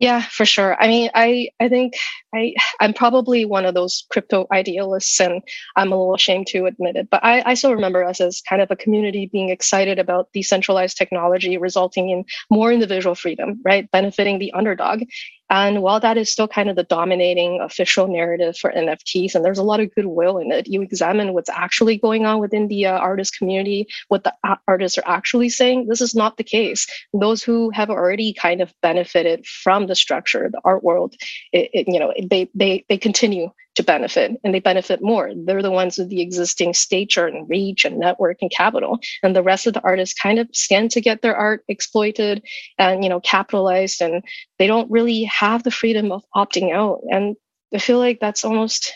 Yeah, 0.00 0.22
for 0.22 0.44
sure. 0.44 0.80
I 0.80 0.88
mean, 0.88 1.10
I 1.14 1.50
I 1.60 1.68
think 1.68 1.94
I 2.34 2.54
I'm 2.80 2.92
probably 2.92 3.44
one 3.44 3.64
of 3.64 3.74
those 3.74 4.04
crypto 4.10 4.46
idealists, 4.52 5.20
and 5.20 5.42
I'm 5.76 5.92
a 5.92 5.96
little 5.96 6.14
ashamed 6.14 6.46
to 6.48 6.66
admit 6.66 6.96
it. 6.96 7.08
But 7.10 7.24
I, 7.24 7.42
I 7.44 7.54
still 7.54 7.74
remember 7.74 8.04
us 8.04 8.20
as 8.20 8.42
kind 8.48 8.60
of 8.60 8.70
a 8.70 8.76
community 8.76 9.28
being 9.32 9.48
excited 9.48 9.98
about 9.98 10.32
decentralized 10.32 10.96
technology, 10.96 11.56
resulting 11.56 12.10
in 12.10 12.24
more 12.50 12.72
individual 12.72 13.14
freedom, 13.14 13.60
right, 13.64 13.90
benefiting 13.90 14.38
the 14.38 14.52
underdog. 14.52 15.02
And 15.50 15.80
while 15.82 15.98
that 16.00 16.18
is 16.18 16.30
still 16.30 16.46
kind 16.46 16.68
of 16.68 16.76
the 16.76 16.82
dominating 16.84 17.60
official 17.62 18.06
narrative 18.06 18.56
for 18.56 18.70
NFTs, 18.70 19.34
and 19.34 19.42
there's 19.42 19.58
a 19.58 19.62
lot 19.62 19.80
of 19.80 19.94
goodwill 19.94 20.36
in 20.38 20.52
it, 20.52 20.66
you 20.66 20.82
examine 20.82 21.32
what's 21.32 21.48
actually 21.48 21.96
going 21.96 22.26
on 22.26 22.38
within 22.38 22.68
the 22.68 22.86
uh, 22.86 22.98
artist 22.98 23.36
community, 23.38 23.86
what 24.08 24.24
the 24.24 24.34
artists 24.66 24.98
are 24.98 25.06
actually 25.06 25.48
saying. 25.48 25.86
This 25.86 26.02
is 26.02 26.14
not 26.14 26.36
the 26.36 26.44
case. 26.44 26.86
Those 27.14 27.42
who 27.42 27.70
have 27.70 27.88
already 27.88 28.34
kind 28.34 28.60
of 28.60 28.74
benefited 28.82 29.46
from 29.46 29.86
the 29.86 29.94
structure, 29.94 30.50
the 30.52 30.60
art 30.64 30.84
world, 30.84 31.14
it, 31.52 31.70
it, 31.72 31.88
you 31.88 31.98
know, 31.98 32.12
they 32.20 32.48
they 32.54 32.84
they 32.88 32.98
continue 32.98 33.50
to 33.74 33.82
benefit 33.82 34.32
and 34.42 34.52
they 34.54 34.60
benefit 34.60 35.00
more. 35.02 35.32
They're 35.36 35.62
the 35.62 35.70
ones 35.70 35.98
with 35.98 36.08
the 36.08 36.20
existing 36.20 36.74
stature 36.74 37.26
and 37.26 37.48
reach 37.48 37.84
and 37.84 37.98
network 37.98 38.38
and 38.40 38.50
capital. 38.50 38.98
And 39.22 39.36
the 39.36 39.42
rest 39.42 39.66
of 39.66 39.74
the 39.74 39.82
artists 39.82 40.20
kind 40.20 40.38
of 40.38 40.48
stand 40.52 40.90
to 40.92 41.00
get 41.00 41.22
their 41.22 41.36
art 41.36 41.64
exploited 41.68 42.42
and 42.78 43.04
you 43.04 43.10
know 43.10 43.20
capitalized 43.20 44.02
and 44.02 44.24
they 44.58 44.66
don't 44.66 44.90
really 44.90 45.24
have 45.24 45.62
the 45.62 45.70
freedom 45.70 46.10
of 46.12 46.24
opting 46.34 46.72
out. 46.72 47.00
And 47.10 47.36
I 47.72 47.78
feel 47.78 47.98
like 47.98 48.18
that's 48.20 48.44
almost 48.44 48.92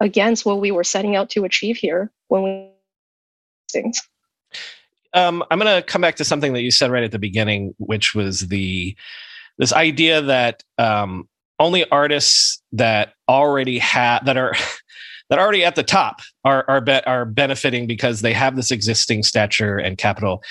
against 0.00 0.46
what 0.46 0.60
we 0.60 0.70
were 0.70 0.84
setting 0.84 1.14
out 1.14 1.30
to 1.30 1.44
achieve 1.44 1.76
here 1.76 2.10
when 2.28 2.42
we 2.42 2.70
things. 3.70 4.00
Um, 5.12 5.44
I'm 5.50 5.58
going 5.58 5.74
to 5.74 5.86
come 5.86 6.00
back 6.00 6.16
to 6.16 6.24
something 6.24 6.52
that 6.52 6.62
you 6.62 6.70
said 6.70 6.90
right 6.90 7.02
at 7.02 7.12
the 7.12 7.18
beginning, 7.18 7.74
which 7.78 8.14
was 8.14 8.48
the 8.48 8.96
this 9.58 9.72
idea 9.72 10.22
that 10.22 10.62
um, 10.78 11.28
only 11.60 11.88
artists 11.90 12.60
that 12.72 13.12
already 13.28 13.78
have 13.78 14.24
that 14.24 14.36
are 14.36 14.54
that 15.30 15.38
are 15.38 15.42
already 15.42 15.64
at 15.64 15.76
the 15.76 15.84
top 15.84 16.20
are 16.44 16.64
are 16.68 16.80
be- 16.80 17.04
are 17.06 17.24
benefiting 17.24 17.86
because 17.86 18.20
they 18.20 18.32
have 18.32 18.56
this 18.56 18.72
existing 18.72 19.22
stature 19.22 19.78
and 19.78 19.96
capital. 19.96 20.42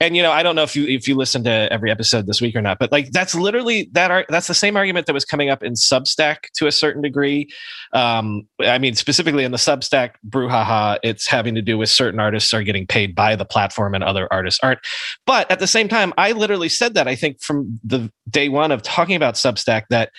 And 0.00 0.16
you 0.16 0.22
know, 0.22 0.32
I 0.32 0.42
don't 0.42 0.56
know 0.56 0.62
if 0.62 0.74
you 0.74 0.86
if 0.86 1.06
you 1.06 1.14
listen 1.14 1.44
to 1.44 1.68
every 1.70 1.90
episode 1.90 2.26
this 2.26 2.40
week 2.40 2.56
or 2.56 2.62
not, 2.62 2.78
but 2.78 2.90
like 2.90 3.10
that's 3.10 3.34
literally 3.34 3.90
that 3.92 4.10
are 4.10 4.24
that's 4.30 4.46
the 4.46 4.54
same 4.54 4.76
argument 4.76 5.06
that 5.06 5.12
was 5.12 5.26
coming 5.26 5.50
up 5.50 5.62
in 5.62 5.74
Substack 5.74 6.50
to 6.54 6.66
a 6.66 6.72
certain 6.72 7.02
degree. 7.02 7.50
Um, 7.92 8.48
I 8.60 8.78
mean, 8.78 8.94
specifically 8.94 9.44
in 9.44 9.52
the 9.52 9.58
Substack 9.58 10.12
brouhaha, 10.26 10.98
it's 11.02 11.28
having 11.28 11.54
to 11.54 11.62
do 11.62 11.76
with 11.76 11.90
certain 11.90 12.18
artists 12.18 12.54
are 12.54 12.62
getting 12.62 12.86
paid 12.86 13.14
by 13.14 13.36
the 13.36 13.44
platform 13.44 13.94
and 13.94 14.02
other 14.02 14.32
artists 14.32 14.60
aren't. 14.62 14.80
But 15.26 15.50
at 15.50 15.58
the 15.58 15.66
same 15.66 15.88
time, 15.88 16.14
I 16.16 16.32
literally 16.32 16.70
said 16.70 16.94
that 16.94 17.06
I 17.06 17.16
think 17.16 17.42
from 17.42 17.78
the 17.84 18.10
day 18.30 18.48
one 18.48 18.72
of 18.72 18.80
talking 18.80 19.16
about 19.16 19.34
Substack 19.34 19.82
that 19.90 20.10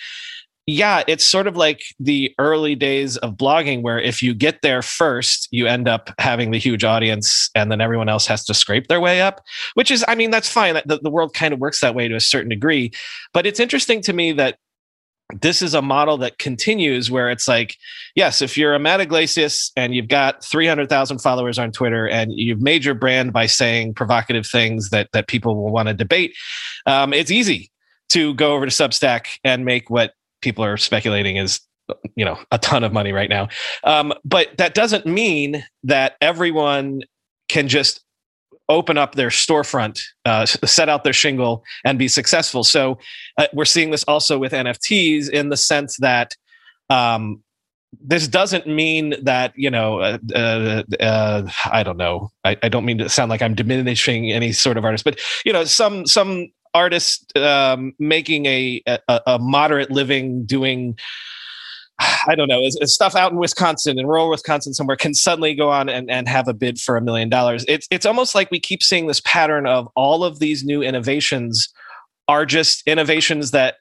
yeah, 0.66 1.02
it's 1.06 1.26
sort 1.26 1.46
of 1.46 1.56
like 1.56 1.82
the 2.00 2.34
early 2.38 2.74
days 2.74 3.18
of 3.18 3.34
blogging 3.34 3.82
where 3.82 4.00
if 4.00 4.22
you 4.22 4.32
get 4.32 4.62
there 4.62 4.80
first, 4.80 5.46
you 5.50 5.66
end 5.66 5.88
up 5.88 6.10
having 6.18 6.52
the 6.52 6.58
huge 6.58 6.84
audience 6.84 7.50
and 7.54 7.70
then 7.70 7.82
everyone 7.82 8.08
else 8.08 8.26
has 8.26 8.44
to 8.46 8.54
scrape 8.54 8.86
their 8.86 9.00
way 9.00 9.20
up, 9.20 9.42
which 9.74 9.90
is, 9.90 10.04
I 10.08 10.14
mean, 10.14 10.30
that's 10.30 10.48
fine. 10.48 10.74
The, 10.86 11.00
the 11.02 11.10
world 11.10 11.34
kind 11.34 11.52
of 11.52 11.60
works 11.60 11.80
that 11.80 11.94
way 11.94 12.08
to 12.08 12.14
a 12.14 12.20
certain 12.20 12.48
degree. 12.48 12.92
But 13.34 13.46
it's 13.46 13.60
interesting 13.60 14.00
to 14.02 14.14
me 14.14 14.32
that 14.32 14.58
this 15.40 15.60
is 15.60 15.74
a 15.74 15.82
model 15.82 16.16
that 16.18 16.38
continues 16.38 17.10
where 17.10 17.30
it's 17.30 17.48
like, 17.48 17.76
yes, 18.14 18.40
if 18.40 18.56
you're 18.56 18.74
a 18.74 18.78
Matt 18.78 19.00
Yglesias 19.00 19.70
and 19.76 19.94
you've 19.94 20.08
got 20.08 20.44
300,000 20.44 21.18
followers 21.18 21.58
on 21.58 21.72
Twitter 21.72 22.08
and 22.08 22.32
you've 22.32 22.60
made 22.60 22.84
your 22.84 22.94
brand 22.94 23.32
by 23.32 23.46
saying 23.46 23.94
provocative 23.94 24.46
things 24.46 24.90
that, 24.90 25.08
that 25.12 25.28
people 25.28 25.56
will 25.56 25.72
want 25.72 25.88
to 25.88 25.94
debate, 25.94 26.34
um, 26.86 27.12
it's 27.12 27.30
easy 27.30 27.70
to 28.10 28.32
go 28.34 28.54
over 28.54 28.64
to 28.64 28.72
Substack 28.72 29.26
and 29.44 29.64
make 29.64 29.90
what 29.90 30.12
people 30.44 30.64
are 30.64 30.76
speculating 30.76 31.36
is 31.36 31.60
you 32.14 32.24
know 32.24 32.38
a 32.52 32.58
ton 32.58 32.84
of 32.84 32.92
money 32.92 33.12
right 33.12 33.28
now. 33.28 33.48
Um, 33.82 34.12
but 34.24 34.56
that 34.58 34.74
doesn't 34.74 35.06
mean 35.06 35.64
that 35.82 36.14
everyone 36.20 37.02
can 37.48 37.68
just 37.68 38.00
open 38.68 38.96
up 38.96 39.14
their 39.14 39.28
storefront 39.28 40.00
uh, 40.24 40.46
set 40.46 40.88
out 40.88 41.04
their 41.04 41.12
shingle 41.12 41.62
and 41.84 41.98
be 41.98 42.08
successful. 42.08 42.64
So 42.64 42.98
uh, 43.36 43.48
we're 43.52 43.66
seeing 43.66 43.90
this 43.90 44.04
also 44.04 44.38
with 44.38 44.52
nfts 44.52 45.28
in 45.28 45.50
the 45.50 45.56
sense 45.56 45.98
that 45.98 46.34
um, 46.88 47.42
this 48.02 48.26
doesn't 48.28 48.66
mean 48.66 49.14
that 49.22 49.52
you 49.56 49.70
know 49.70 50.00
uh, 50.00 50.18
uh, 50.34 50.82
uh, 51.00 51.48
i 51.70 51.82
don't 51.82 51.96
know. 51.96 52.30
I, 52.44 52.56
I, 52.62 52.68
don't 52.68 52.84
mean 52.84 52.98
to 52.98 53.08
sound 53.08 53.30
like 53.30 53.42
i'm 53.42 53.54
diminishing 53.54 54.32
any 54.32 54.52
sort 54.52 54.76
of 54.76 54.84
artist 54.84 55.04
but 55.04 55.20
you 55.44 55.52
know 55.52 55.64
some 55.64 56.06
some 56.06 56.48
artist 56.74 57.36
um, 57.38 57.92
making 57.98 58.46
a, 58.46 58.82
a, 58.86 59.20
a 59.26 59.38
moderate 59.38 59.90
living 59.90 60.44
doing 60.44 60.98
I 62.26 62.34
don't 62.34 62.48
know, 62.48 62.60
is, 62.62 62.76
is, 62.80 62.94
stuff 62.94 63.14
out 63.14 63.32
in 63.32 63.38
Wisconsin 63.38 63.98
in 63.98 64.06
rural 64.06 64.28
Wisconsin 64.28 64.74
somewhere 64.74 64.96
can 64.96 65.14
suddenly 65.14 65.54
go 65.54 65.70
on 65.70 65.88
and, 65.88 66.10
and 66.10 66.28
have 66.28 66.48
a 66.48 66.54
bid 66.54 66.80
for 66.80 66.96
a 66.96 67.00
million 67.00 67.28
dollars. 67.28 67.64
It's 67.68 67.86
it's 67.90 68.06
almost 68.06 68.34
like 68.34 68.50
we 68.50 68.60
keep 68.60 68.82
seeing 68.82 69.06
this 69.06 69.20
pattern 69.20 69.66
of 69.66 69.88
all 69.94 70.24
of 70.24 70.38
these 70.38 70.64
new 70.64 70.82
innovations 70.82 71.72
are 72.28 72.46
just 72.46 72.86
innovations 72.86 73.50
that 73.52 73.76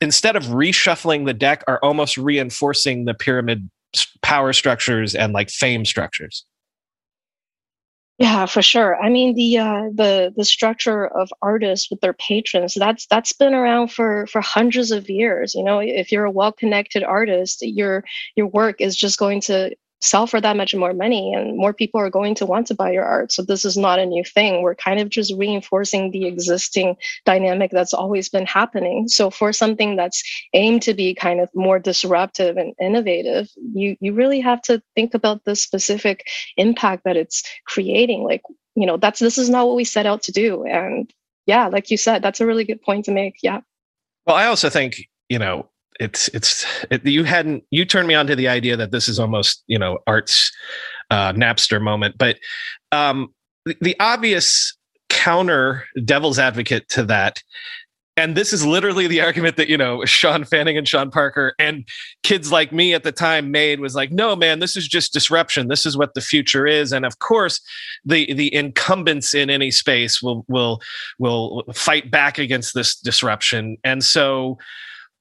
instead 0.00 0.36
of 0.36 0.44
reshuffling 0.44 1.26
the 1.26 1.34
deck 1.34 1.62
are 1.66 1.78
almost 1.82 2.16
reinforcing 2.16 3.04
the 3.04 3.14
pyramid 3.14 3.68
power 4.22 4.52
structures 4.52 5.14
and 5.14 5.32
like 5.32 5.50
fame 5.50 5.84
structures. 5.84 6.44
Yeah, 8.18 8.46
for 8.46 8.62
sure. 8.62 8.96
I 9.00 9.08
mean, 9.10 9.34
the 9.34 9.58
uh, 9.58 9.82
the 9.92 10.32
the 10.36 10.44
structure 10.44 11.04
of 11.04 11.30
artists 11.42 11.90
with 11.90 12.00
their 12.00 12.12
patrons 12.12 12.74
that's 12.74 13.06
that's 13.08 13.32
been 13.32 13.54
around 13.54 13.88
for 13.88 14.26
for 14.28 14.40
hundreds 14.40 14.92
of 14.92 15.10
years. 15.10 15.54
You 15.54 15.64
know, 15.64 15.80
if 15.80 16.12
you're 16.12 16.24
a 16.24 16.30
well 16.30 16.52
connected 16.52 17.02
artist, 17.02 17.58
your 17.62 18.04
your 18.36 18.46
work 18.46 18.80
is 18.80 18.96
just 18.96 19.18
going 19.18 19.40
to 19.42 19.74
sell 20.04 20.26
for 20.26 20.40
that 20.40 20.56
much 20.56 20.74
more 20.74 20.92
money 20.92 21.32
and 21.32 21.56
more 21.56 21.72
people 21.72 21.98
are 21.98 22.10
going 22.10 22.34
to 22.34 22.46
want 22.46 22.66
to 22.66 22.74
buy 22.74 22.90
your 22.92 23.04
art. 23.04 23.32
So 23.32 23.42
this 23.42 23.64
is 23.64 23.76
not 23.76 23.98
a 23.98 24.06
new 24.06 24.22
thing. 24.22 24.62
We're 24.62 24.74
kind 24.74 25.00
of 25.00 25.08
just 25.08 25.32
reinforcing 25.36 26.10
the 26.10 26.26
existing 26.26 26.96
dynamic 27.24 27.70
that's 27.70 27.94
always 27.94 28.28
been 28.28 28.44
happening. 28.44 29.08
So 29.08 29.30
for 29.30 29.52
something 29.52 29.96
that's 29.96 30.22
aimed 30.52 30.82
to 30.82 30.94
be 30.94 31.14
kind 31.14 31.40
of 31.40 31.48
more 31.54 31.78
disruptive 31.78 32.56
and 32.56 32.74
innovative 32.80 33.48
you 33.74 33.96
you 34.00 34.12
really 34.12 34.40
have 34.40 34.60
to 34.62 34.82
think 34.94 35.14
about 35.14 35.44
the 35.44 35.56
specific 35.56 36.26
impact 36.56 37.04
that 37.04 37.16
it's 37.16 37.42
creating. 37.66 38.24
Like 38.24 38.42
you 38.74 38.86
know 38.86 38.98
that's 38.98 39.20
this 39.20 39.38
is 39.38 39.48
not 39.48 39.66
what 39.66 39.76
we 39.76 39.84
set 39.84 40.06
out 40.06 40.22
to 40.24 40.32
do. 40.32 40.64
And 40.64 41.10
yeah 41.46 41.68
like 41.68 41.90
you 41.90 41.96
said 41.96 42.22
that's 42.22 42.40
a 42.40 42.46
really 42.46 42.64
good 42.64 42.82
point 42.82 43.06
to 43.06 43.12
make. 43.12 43.36
Yeah. 43.42 43.60
Well 44.26 44.36
i 44.36 44.46
also 44.46 44.68
think 44.68 45.08
you 45.28 45.38
know 45.38 45.68
it's 46.00 46.28
it's 46.28 46.66
it, 46.90 47.04
you 47.04 47.24
hadn't 47.24 47.64
you 47.70 47.84
turned 47.84 48.08
me 48.08 48.14
on 48.14 48.26
to 48.26 48.36
the 48.36 48.48
idea 48.48 48.76
that 48.76 48.90
this 48.90 49.08
is 49.08 49.18
almost 49.18 49.62
you 49.66 49.78
know 49.78 49.98
art's 50.06 50.52
uh, 51.10 51.32
Napster 51.32 51.80
moment, 51.80 52.16
but 52.18 52.38
um, 52.92 53.32
the, 53.64 53.76
the 53.80 53.96
obvious 54.00 54.76
counter 55.08 55.84
devil's 56.04 56.38
advocate 56.38 56.88
to 56.88 57.04
that 57.04 57.42
and 58.16 58.36
this 58.36 58.52
is 58.52 58.64
literally 58.64 59.06
the 59.06 59.20
argument 59.20 59.56
that 59.56 59.68
you 59.68 59.76
know 59.76 60.04
Shawn 60.04 60.44
Fanning 60.44 60.78
and 60.78 60.86
Sean 60.86 61.10
Parker 61.10 61.54
and 61.58 61.86
kids 62.22 62.52
like 62.52 62.72
me 62.72 62.94
at 62.94 63.02
the 63.02 63.12
time 63.12 63.50
made 63.50 63.80
was 63.80 63.94
like, 63.94 64.12
no, 64.12 64.36
man, 64.36 64.60
this 64.60 64.76
is 64.76 64.86
just 64.86 65.12
disruption. 65.12 65.68
This 65.68 65.84
is 65.84 65.96
what 65.96 66.14
the 66.14 66.20
future 66.20 66.66
is, 66.66 66.92
and 66.92 67.04
of 67.04 67.18
course, 67.18 67.60
the 68.04 68.32
the 68.32 68.54
incumbents 68.54 69.34
in 69.34 69.50
any 69.50 69.70
space 69.70 70.22
will 70.22 70.44
will 70.48 70.80
will 71.18 71.64
fight 71.74 72.10
back 72.10 72.38
against 72.38 72.74
this 72.74 72.96
disruption. 72.96 73.76
And 73.82 74.04
so, 74.04 74.58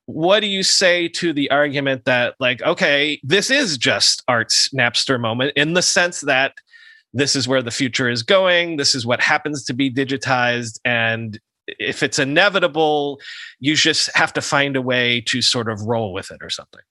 what 0.05 0.41
do 0.41 0.48
you 0.48 0.63
say 0.63 1.07
to 1.07 1.31
the 1.31 1.50
argument 1.50 2.05
that 2.05 2.36
like 2.39 2.62
okay 2.63 3.19
this 3.24 3.50
is 3.50 3.77
just 3.77 4.24
art's 4.27 4.69
napster 4.69 5.19
moment 5.19 5.53
in 5.55 5.74
the 5.74 5.81
sense 5.81 6.22
that 6.22 6.53
this 7.13 7.36
is 7.36 7.48
where 7.48 7.62
the 7.62 7.72
future 7.72 8.10
is 8.10 8.24
going 8.24 8.77
this 8.77 8.95
is 8.95 9.05
what 9.05 9.22
happens 9.22 9.63
to 9.63 9.74
be 9.74 9.91
digitized 9.91 10.79
and 10.83 11.39
if 11.67 12.03
it's 12.03 12.19
inevitable 12.19 13.19
you 13.60 13.75
just 13.75 14.13
have 14.15 14.33
to 14.33 14.41
find 14.41 14.75
a 14.75 14.81
way 14.81 15.22
to 15.22 15.41
sort 15.41 15.69
of 15.69 15.81
roll 15.81 16.12
with 16.12 16.31
it 16.31 16.39
or 16.41 16.50
something 16.50 16.81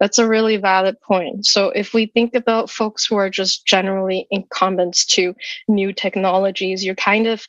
that's 0.00 0.18
a 0.18 0.26
really 0.26 0.56
valid 0.56 1.00
point. 1.00 1.46
So, 1.46 1.68
if 1.68 1.94
we 1.94 2.06
think 2.06 2.34
about 2.34 2.68
folks 2.68 3.06
who 3.06 3.14
are 3.14 3.30
just 3.30 3.64
generally 3.66 4.26
incumbents 4.32 5.06
to 5.14 5.32
new 5.68 5.92
technologies, 5.92 6.84
you're 6.84 6.96
kind 6.96 7.28
of 7.28 7.46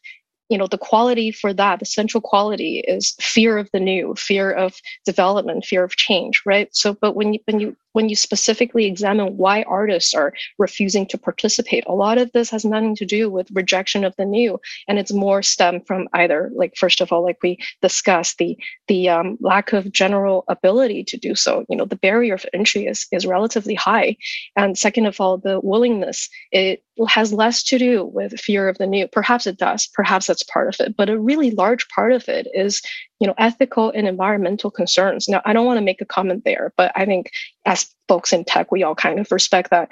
you 0.50 0.57
know 0.57 0.67
the 0.67 0.77
quality 0.77 1.31
for 1.31 1.53
that 1.53 1.79
the 1.79 1.85
central 1.85 2.21
quality 2.21 2.79
is 2.88 3.15
fear 3.19 3.57
of 3.57 3.69
the 3.73 3.79
new 3.79 4.13
fear 4.15 4.51
of 4.51 4.75
development 5.05 5.65
fear 5.65 5.83
of 5.83 5.95
change 5.95 6.41
right? 6.45 6.69
So 6.75 6.93
but 6.93 7.15
when 7.15 7.33
you 7.33 7.39
when 7.45 7.59
you 7.59 7.75
when 7.93 8.09
you 8.09 8.15
specifically 8.15 8.85
examine 8.85 9.38
why 9.38 9.63
artists 9.63 10.13
are 10.13 10.33
refusing 10.57 11.05
to 11.07 11.17
participate 11.17 11.83
a 11.88 11.93
lot 11.93 12.17
of 12.17 12.31
this 12.31 12.50
has 12.50 12.65
nothing 12.65 12.95
to 12.95 13.05
do 13.05 13.29
with 13.29 13.51
rejection 13.51 14.03
of 14.03 14.15
the 14.17 14.25
new. 14.25 14.59
And 14.88 14.97
it's 14.97 15.13
more 15.13 15.43
stem 15.43 15.81
from 15.81 16.07
either 16.13 16.51
like 16.55 16.75
first 16.75 17.01
of 17.01 17.12
all 17.12 17.23
like 17.23 17.38
we 17.43 17.59
discussed 17.81 18.38
the 18.38 18.57
the 18.88 19.09
um, 19.09 19.38
lack 19.39 19.73
of 19.73 19.91
general 19.91 20.43
ability 20.47 21.03
to 21.05 21.17
do 21.17 21.35
so. 21.35 21.65
You 21.69 21.77
know 21.77 21.85
the 21.85 21.95
barrier 21.95 22.33
of 22.33 22.45
entry 22.53 22.88
is 22.88 23.07
is 23.12 23.25
relatively 23.25 23.75
high. 23.75 24.17
And 24.55 24.77
second 24.77 25.05
of 25.05 25.21
all 25.21 25.38
the 25.38 25.59
willingness 25.62 26.29
it 26.51 26.83
has 27.07 27.33
less 27.33 27.63
to 27.63 27.77
do 27.79 28.05
with 28.05 28.39
fear 28.39 28.69
of 28.69 28.77
the 28.77 28.85
new. 28.85 29.07
Perhaps 29.07 29.47
it 29.47 29.57
does. 29.57 29.88
Perhaps 29.88 30.27
that's 30.27 30.43
part 30.43 30.67
of 30.67 30.79
it. 30.79 30.95
But 30.95 31.09
a 31.09 31.19
really 31.19 31.51
large 31.51 31.88
part 31.89 32.12
of 32.12 32.29
it 32.29 32.47
is, 32.53 32.81
you 33.19 33.27
know, 33.27 33.33
ethical 33.38 33.91
and 33.91 34.07
environmental 34.07 34.69
concerns. 34.69 35.27
Now, 35.27 35.41
I 35.45 35.53
don't 35.53 35.65
want 35.65 35.77
to 35.77 35.85
make 35.85 36.01
a 36.01 36.05
comment 36.05 36.43
there, 36.45 36.71
but 36.77 36.91
I 36.95 37.05
think 37.05 37.31
as 37.65 37.89
folks 38.07 38.31
in 38.31 38.45
tech, 38.45 38.71
we 38.71 38.83
all 38.83 38.95
kind 38.95 39.19
of 39.19 39.31
respect 39.31 39.71
that 39.71 39.89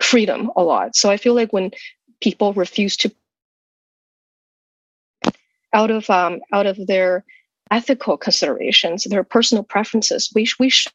freedom 0.00 0.50
a 0.56 0.62
lot. 0.62 0.94
So 0.94 1.10
I 1.10 1.16
feel 1.16 1.34
like 1.34 1.52
when 1.52 1.72
people 2.20 2.52
refuse 2.52 2.96
to 2.98 3.12
out 5.72 5.90
of 5.90 6.08
um, 6.08 6.40
out 6.52 6.66
of 6.66 6.86
their 6.86 7.24
ethical 7.70 8.16
considerations, 8.16 9.04
their 9.04 9.24
personal 9.24 9.64
preferences, 9.64 10.30
we 10.34 10.48
we 10.58 10.70
should 10.70 10.92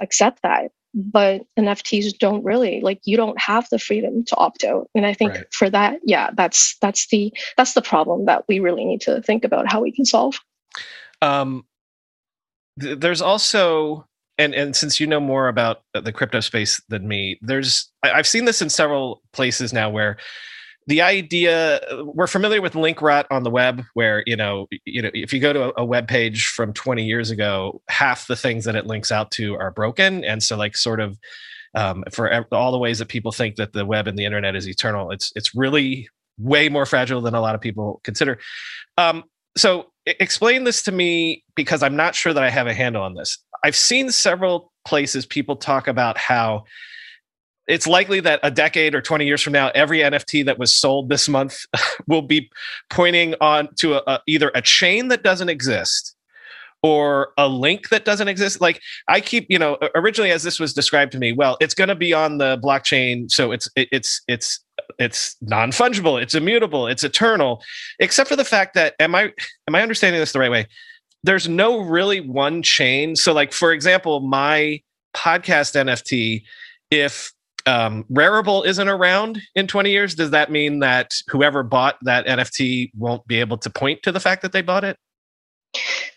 accept 0.00 0.42
that 0.42 0.72
but 0.98 1.42
nfts 1.56 2.18
don't 2.18 2.44
really 2.44 2.80
like 2.80 3.00
you 3.04 3.16
don't 3.16 3.40
have 3.40 3.68
the 3.70 3.78
freedom 3.78 4.24
to 4.24 4.36
opt 4.36 4.64
out 4.64 4.90
and 4.96 5.06
i 5.06 5.14
think 5.14 5.32
right. 5.32 5.54
for 5.54 5.70
that 5.70 6.00
yeah 6.04 6.30
that's 6.34 6.76
that's 6.82 7.06
the 7.08 7.32
that's 7.56 7.74
the 7.74 7.82
problem 7.82 8.24
that 8.26 8.44
we 8.48 8.58
really 8.58 8.84
need 8.84 9.00
to 9.00 9.22
think 9.22 9.44
about 9.44 9.70
how 9.70 9.80
we 9.80 9.92
can 9.92 10.04
solve 10.04 10.40
um 11.22 11.64
th- 12.80 12.98
there's 12.98 13.22
also 13.22 14.04
and 14.38 14.54
and 14.54 14.74
since 14.74 14.98
you 14.98 15.06
know 15.06 15.20
more 15.20 15.46
about 15.46 15.82
the 15.94 16.12
crypto 16.12 16.40
space 16.40 16.82
than 16.88 17.06
me 17.06 17.38
there's 17.42 17.90
I, 18.02 18.12
i've 18.12 18.26
seen 18.26 18.44
this 18.44 18.60
in 18.60 18.68
several 18.68 19.22
places 19.32 19.72
now 19.72 19.88
where 19.88 20.16
the 20.88 21.02
idea 21.02 21.80
we're 22.02 22.26
familiar 22.26 22.62
with 22.62 22.74
link 22.74 23.02
rot 23.02 23.26
on 23.30 23.42
the 23.42 23.50
web 23.50 23.84
where 23.92 24.24
you 24.26 24.34
know 24.34 24.66
you 24.86 25.02
know 25.02 25.10
if 25.12 25.34
you 25.34 25.38
go 25.38 25.52
to 25.52 25.78
a, 25.78 25.84
web 25.84 26.08
page 26.08 26.46
from 26.46 26.72
20 26.72 27.04
years 27.04 27.30
ago 27.30 27.80
half 27.88 28.26
the 28.26 28.34
things 28.34 28.64
that 28.64 28.74
it 28.74 28.86
links 28.86 29.12
out 29.12 29.30
to 29.30 29.54
are 29.56 29.70
broken. 29.70 30.24
And 30.24 30.42
so 30.42 30.56
like 30.56 30.76
sort 30.76 31.00
of 31.00 31.18
um, 31.74 32.04
for 32.10 32.46
all 32.52 32.72
the 32.72 32.78
ways 32.78 32.98
that 32.98 33.08
people 33.08 33.32
think 33.32 33.56
that 33.56 33.74
the 33.74 33.84
web 33.84 34.08
and 34.08 34.18
the 34.18 34.24
internet 34.24 34.56
is 34.56 34.66
eternal 34.66 35.10
it's 35.10 35.30
it's 35.36 35.54
really 35.54 36.08
way 36.38 36.70
more 36.70 36.86
fragile 36.86 37.20
than 37.20 37.34
a 37.34 37.40
lot 37.40 37.54
of 37.54 37.60
people 37.60 38.00
consider. 38.02 38.38
Um, 38.96 39.24
so 39.56 39.92
explain 40.06 40.64
this 40.64 40.82
to 40.82 40.92
me 40.92 41.44
because 41.54 41.82
i'm 41.82 41.96
not 41.96 42.14
sure 42.14 42.32
that 42.32 42.42
i 42.42 42.48
have 42.48 42.66
a 42.66 42.72
handle 42.72 43.02
on 43.02 43.14
this. 43.14 43.36
I've 43.62 43.76
seen 43.76 44.10
several 44.10 44.72
places 44.86 45.26
people 45.26 45.56
talk 45.56 45.86
about 45.86 46.16
how 46.16 46.64
it's 47.68 47.86
likely 47.86 48.20
that 48.20 48.40
a 48.42 48.50
decade 48.50 48.94
or 48.94 49.00
20 49.00 49.26
years 49.26 49.42
from 49.42 49.52
now 49.52 49.70
every 49.74 49.98
nft 49.98 50.44
that 50.46 50.58
was 50.58 50.74
sold 50.74 51.08
this 51.08 51.28
month 51.28 51.66
will 52.06 52.22
be 52.22 52.50
pointing 52.90 53.34
on 53.40 53.72
to 53.76 53.94
a, 53.94 54.02
a, 54.06 54.20
either 54.26 54.50
a 54.54 54.62
chain 54.62 55.08
that 55.08 55.22
doesn't 55.22 55.48
exist 55.48 56.16
or 56.82 57.32
a 57.36 57.48
link 57.48 57.88
that 57.88 58.04
doesn't 58.04 58.28
exist. 58.28 58.60
Like 58.60 58.80
i 59.08 59.20
keep 59.20 59.46
you 59.48 59.58
know 59.58 59.78
originally 59.94 60.30
as 60.30 60.42
this 60.42 60.60
was 60.60 60.72
described 60.72 61.12
to 61.12 61.18
me 61.18 61.32
well 61.32 61.56
it's 61.60 61.74
going 61.74 61.88
to 61.88 61.94
be 61.94 62.12
on 62.12 62.38
the 62.38 62.58
blockchain 62.58 63.30
so 63.30 63.52
it's 63.52 63.68
it, 63.76 63.88
it's 63.90 64.22
it's 64.28 64.60
it's 64.98 65.36
non-fungible 65.42 66.20
it's 66.22 66.34
immutable 66.34 66.86
it's 66.86 67.02
eternal 67.02 67.60
except 67.98 68.28
for 68.28 68.36
the 68.36 68.44
fact 68.44 68.74
that 68.74 68.94
am 69.00 69.14
i 69.14 69.32
am 69.66 69.74
i 69.74 69.82
understanding 69.82 70.20
this 70.20 70.32
the 70.32 70.38
right 70.38 70.50
way? 70.50 70.66
There's 71.24 71.48
no 71.48 71.80
really 71.80 72.20
one 72.20 72.62
chain. 72.62 73.16
So 73.16 73.32
like 73.32 73.52
for 73.52 73.72
example 73.72 74.20
my 74.20 74.80
podcast 75.14 75.74
nft 75.74 76.42
if 76.90 77.32
um, 77.68 78.04
Rarible 78.10 78.66
isn't 78.66 78.88
around 78.88 79.40
in 79.54 79.66
20 79.66 79.90
years, 79.90 80.14
does 80.14 80.30
that 80.30 80.50
mean 80.50 80.80
that 80.80 81.12
whoever 81.28 81.62
bought 81.62 81.96
that 82.02 82.26
NFT 82.26 82.90
won't 82.96 83.26
be 83.26 83.38
able 83.40 83.58
to 83.58 83.70
point 83.70 84.02
to 84.02 84.12
the 84.12 84.20
fact 84.20 84.42
that 84.42 84.52
they 84.52 84.62
bought 84.62 84.84
it? 84.84 84.96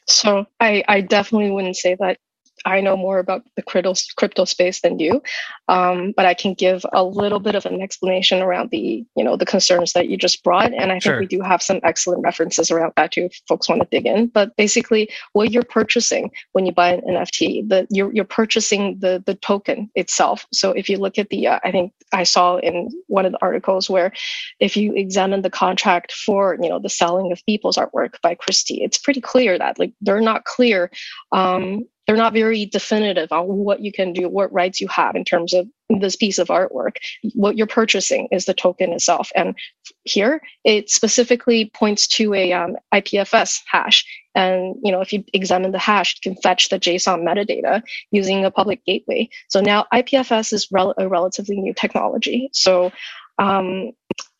So 0.08 0.46
I, 0.60 0.84
I 0.88 1.02
definitely 1.02 1.52
wouldn't 1.52 1.76
say 1.76 1.96
that 2.00 2.18
I 2.66 2.82
know 2.82 2.96
more 2.96 3.20
about 3.20 3.44
the 3.56 3.62
crypto, 3.62 3.94
crypto 4.16 4.46
space 4.46 4.82
than 4.82 5.00
you, 5.00 5.22
um, 5.68 6.14
but 6.16 6.26
I 6.26 6.34
can 6.34 6.54
give 6.54 6.86
a 6.94 7.04
little 7.04 7.40
bit 7.40 7.56
of 7.56 7.66
an 7.66 7.82
explanation 7.82 8.42
around 8.42 8.70
the 8.72 9.06
you 9.16 9.24
know 9.24 9.36
the 9.36 9.46
concerns 9.46 9.94
that 9.94 10.10
you 10.10 10.18
just 10.18 10.44
brought, 10.44 10.74
and 10.74 10.92
I 10.92 10.96
think 10.96 11.04
sure. 11.04 11.20
we 11.20 11.26
do 11.26 11.42
have 11.42 11.62
some 11.62 11.80
excellent 11.84 12.24
references 12.24 12.72
around 12.72 12.94
that 12.98 13.12
too 13.12 13.26
if 13.26 13.40
folks 13.48 13.70
want 13.70 13.82
to 13.82 13.88
dig 13.90 14.06
in. 14.06 14.28
But 14.28 14.56
basically, 14.56 15.10
what 15.34 15.52
you're 15.52 15.64
purchasing 15.64 16.32
when 16.52 16.66
you 16.66 16.72
buy 16.72 16.94
an 16.94 17.02
NFT, 17.02 17.68
the 17.68 17.88
you're 17.90 18.14
you're 18.14 18.26
purchasing 18.26 19.00
the 19.00 19.24
the 19.26 19.36
token 19.36 19.90
itself. 19.96 20.46
So 20.54 20.72
if 20.72 20.90
you 20.90 20.98
look 20.98 21.18
at 21.18 21.30
the, 21.30 21.48
uh, 21.48 21.60
I 21.64 21.72
think 21.72 21.94
I 22.14 22.24
saw 22.24 22.58
in 22.58 22.90
one 23.08 23.26
of 23.26 23.32
the 23.32 23.42
articles 23.42 23.90
where 23.90 24.12
if 24.60 24.78
you 24.78 24.94
examine 24.96 25.42
the 25.42 25.50
contract 25.50 26.12
for 26.12 26.58
you 26.62 26.70
know 26.70 26.80
the 26.80 26.90
selling 26.90 27.32
of 27.32 27.44
people's 27.46 27.78
artwork 27.78 28.16
by 28.22 28.36
Christie, 28.36 28.84
it's 28.84 28.98
pretty 28.98 29.22
clear 29.22 29.58
that 29.58 29.80
like 29.80 29.94
they're 30.02 30.22
not 30.22 30.46
clear 30.46 30.92
um, 31.32 31.86
they're 32.12 32.18
not 32.18 32.34
very 32.34 32.66
definitive 32.66 33.32
on 33.32 33.48
what 33.48 33.80
you 33.80 33.90
can 33.90 34.12
do, 34.12 34.28
what 34.28 34.52
rights 34.52 34.82
you 34.82 34.90
have 34.90 35.16
in 35.16 35.24
terms 35.24 35.54
of 35.54 35.66
this 36.02 36.18
piece 36.18 36.40
of 36.40 36.50
artwork. 36.50 36.98
What 37.36 37.56
you're 37.56 37.68
purchasing 37.68 38.28
is 38.34 38.44
the 38.44 38.54
token 38.54 38.92
itself. 38.92 39.32
And 39.34 39.56
here 40.04 40.42
it 40.66 40.90
specifically 40.90 41.72
points 41.74 42.08
to 42.08 42.34
a 42.34 42.52
um, 42.52 42.76
IPFS 42.94 43.62
hash. 43.66 44.04
And 44.36 44.76
you 44.84 44.92
know, 44.92 45.00
if 45.00 45.14
you 45.14 45.24
examine 45.32 45.72
the 45.72 45.80
hash, 45.80 46.20
you 46.22 46.34
can 46.34 46.42
fetch 46.42 46.68
the 46.68 46.82
JSON 46.82 47.24
metadata 47.24 47.82
using 48.12 48.44
a 48.44 48.52
public 48.52 48.84
gateway. 48.84 49.30
So 49.48 49.62
now 49.62 49.86
IPFS 49.94 50.52
is 50.52 50.68
rel- 50.70 50.96
a 50.98 51.08
relatively 51.08 51.62
new 51.62 51.74
technology. 51.74 52.50
So 52.52 52.92
um, 53.40 53.92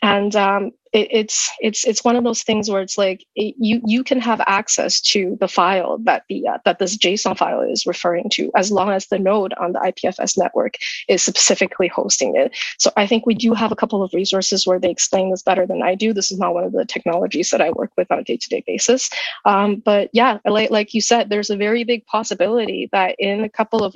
and 0.02 0.36
um, 0.36 0.72
it, 0.94 1.08
it's 1.12 1.52
it's 1.60 1.86
it's 1.86 2.04
one 2.04 2.16
of 2.16 2.24
those 2.24 2.44
things 2.44 2.70
where 2.70 2.82
it's 2.82 2.98
like 2.98 3.26
it, 3.36 3.56
you 3.58 3.82
you 3.86 4.04
can 4.04 4.20
have 4.20 4.42
access 4.48 5.00
to 5.02 5.38
the 5.40 5.48
file 5.48 5.98
that 6.00 6.24
the 6.28 6.48
uh, 6.48 6.58
that 6.66 6.80
this 6.80 6.98
JSON 6.98 7.38
file 7.38 7.62
is 7.62 7.86
referring 7.86 8.30
to 8.32 8.52
as 8.56 8.72
long 8.72 8.90
as 8.90 9.08
the 9.08 9.20
node 9.20 9.54
on 9.54 9.74
the 9.74 9.80
IPFS 9.80 10.38
network 10.38 10.76
is 11.08 11.22
specifically 11.22 11.88
hosting 11.88 12.36
it. 12.36 12.56
So 12.78 12.92
I 12.98 13.08
think 13.08 13.26
we 13.26 13.36
do 13.36 13.54
have 13.54 13.72
a 13.72 13.76
couple 13.76 14.04
of 14.04 14.14
resources 14.14 14.66
where 14.66 14.80
they 14.80 14.90
explain 14.90 15.32
this 15.32 15.44
better 15.44 15.66
than 15.66 15.82
I 15.82 15.96
do. 15.96 16.14
This 16.14 16.32
is 16.32 16.40
not 16.40 16.54
one 16.54 16.64
of 16.64 16.74
the 16.74 16.86
technologies 16.86 17.50
that 17.52 17.62
I 17.62 17.72
work 17.72 17.92
with 17.98 18.12
on 18.12 18.20
a 18.20 18.24
day 18.24 18.38
to 18.38 18.50
day 18.50 18.64
basis, 18.66 19.10
um, 19.46 19.78
but 19.78 20.10
yeah, 20.14 20.40
like 20.46 20.72
like 20.72 20.94
you 20.94 21.02
said, 21.02 21.30
there's 21.30 21.50
a 21.50 21.58
very 21.58 21.84
big 21.84 22.06
possibility 22.06 22.90
that 22.92 23.16
in 23.20 23.44
a 23.44 23.50
couple 23.50 23.84
of 23.84 23.94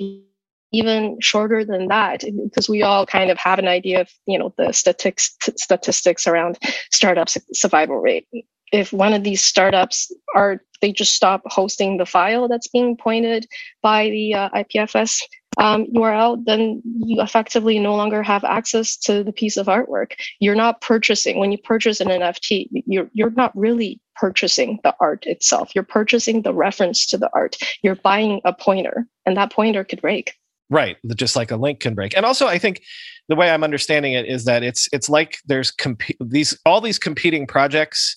even 0.72 1.18
shorter 1.20 1.64
than 1.64 1.88
that 1.88 2.24
because 2.44 2.68
we 2.68 2.82
all 2.82 3.06
kind 3.06 3.30
of 3.30 3.38
have 3.38 3.58
an 3.58 3.68
idea 3.68 4.00
of 4.02 4.10
you 4.26 4.38
know 4.38 4.52
the 4.56 4.72
statistics 4.72 5.36
statistics 5.56 6.26
around 6.26 6.58
startups 6.90 7.38
survival 7.52 7.98
rate. 7.98 8.26
If 8.72 8.92
one 8.92 9.12
of 9.12 9.22
these 9.22 9.42
startups 9.42 10.12
are 10.34 10.60
they 10.80 10.92
just 10.92 11.14
stop 11.14 11.42
hosting 11.46 11.96
the 11.96 12.06
file 12.06 12.48
that's 12.48 12.68
being 12.68 12.96
pointed 12.96 13.46
by 13.82 14.10
the 14.10 14.34
uh, 14.34 14.50
ipfs 14.50 15.22
um, 15.58 15.86
url 15.94 16.42
then 16.44 16.82
you 16.98 17.22
effectively 17.22 17.78
no 17.78 17.94
longer 17.94 18.22
have 18.22 18.44
access 18.44 18.96
to 18.96 19.24
the 19.24 19.32
piece 19.32 19.56
of 19.56 19.68
artwork. 19.68 20.12
You're 20.38 20.54
not 20.54 20.82
purchasing 20.82 21.38
when 21.38 21.50
you 21.50 21.58
purchase 21.58 22.00
an 22.00 22.08
nft 22.08 22.68
you're, 22.70 23.08
you're 23.14 23.30
not 23.30 23.56
really 23.56 24.00
purchasing 24.16 24.80
the 24.82 24.94
art 25.00 25.26
itself. 25.26 25.70
You're 25.74 25.84
purchasing 25.84 26.42
the 26.42 26.54
reference 26.54 27.06
to 27.06 27.18
the 27.18 27.30
art. 27.34 27.56
You're 27.82 27.96
buying 27.96 28.40
a 28.44 28.52
pointer 28.52 29.06
and 29.24 29.36
that 29.36 29.52
pointer 29.52 29.84
could 29.84 30.02
break 30.02 30.34
Right, 30.68 30.96
just 31.14 31.36
like 31.36 31.50
a 31.52 31.56
link 31.56 31.80
can 31.80 31.94
break. 31.94 32.16
And 32.16 32.26
also, 32.26 32.46
I 32.46 32.58
think 32.58 32.82
the 33.28 33.36
way 33.36 33.50
I'm 33.50 33.64
understanding 33.64 34.14
it 34.14 34.26
is 34.26 34.44
that 34.44 34.62
it's 34.62 34.88
it's 34.92 35.08
like 35.08 35.38
there's 35.46 35.70
comp- 35.70 36.02
these 36.20 36.58
all 36.66 36.80
these 36.80 36.98
competing 36.98 37.46
projects. 37.46 38.16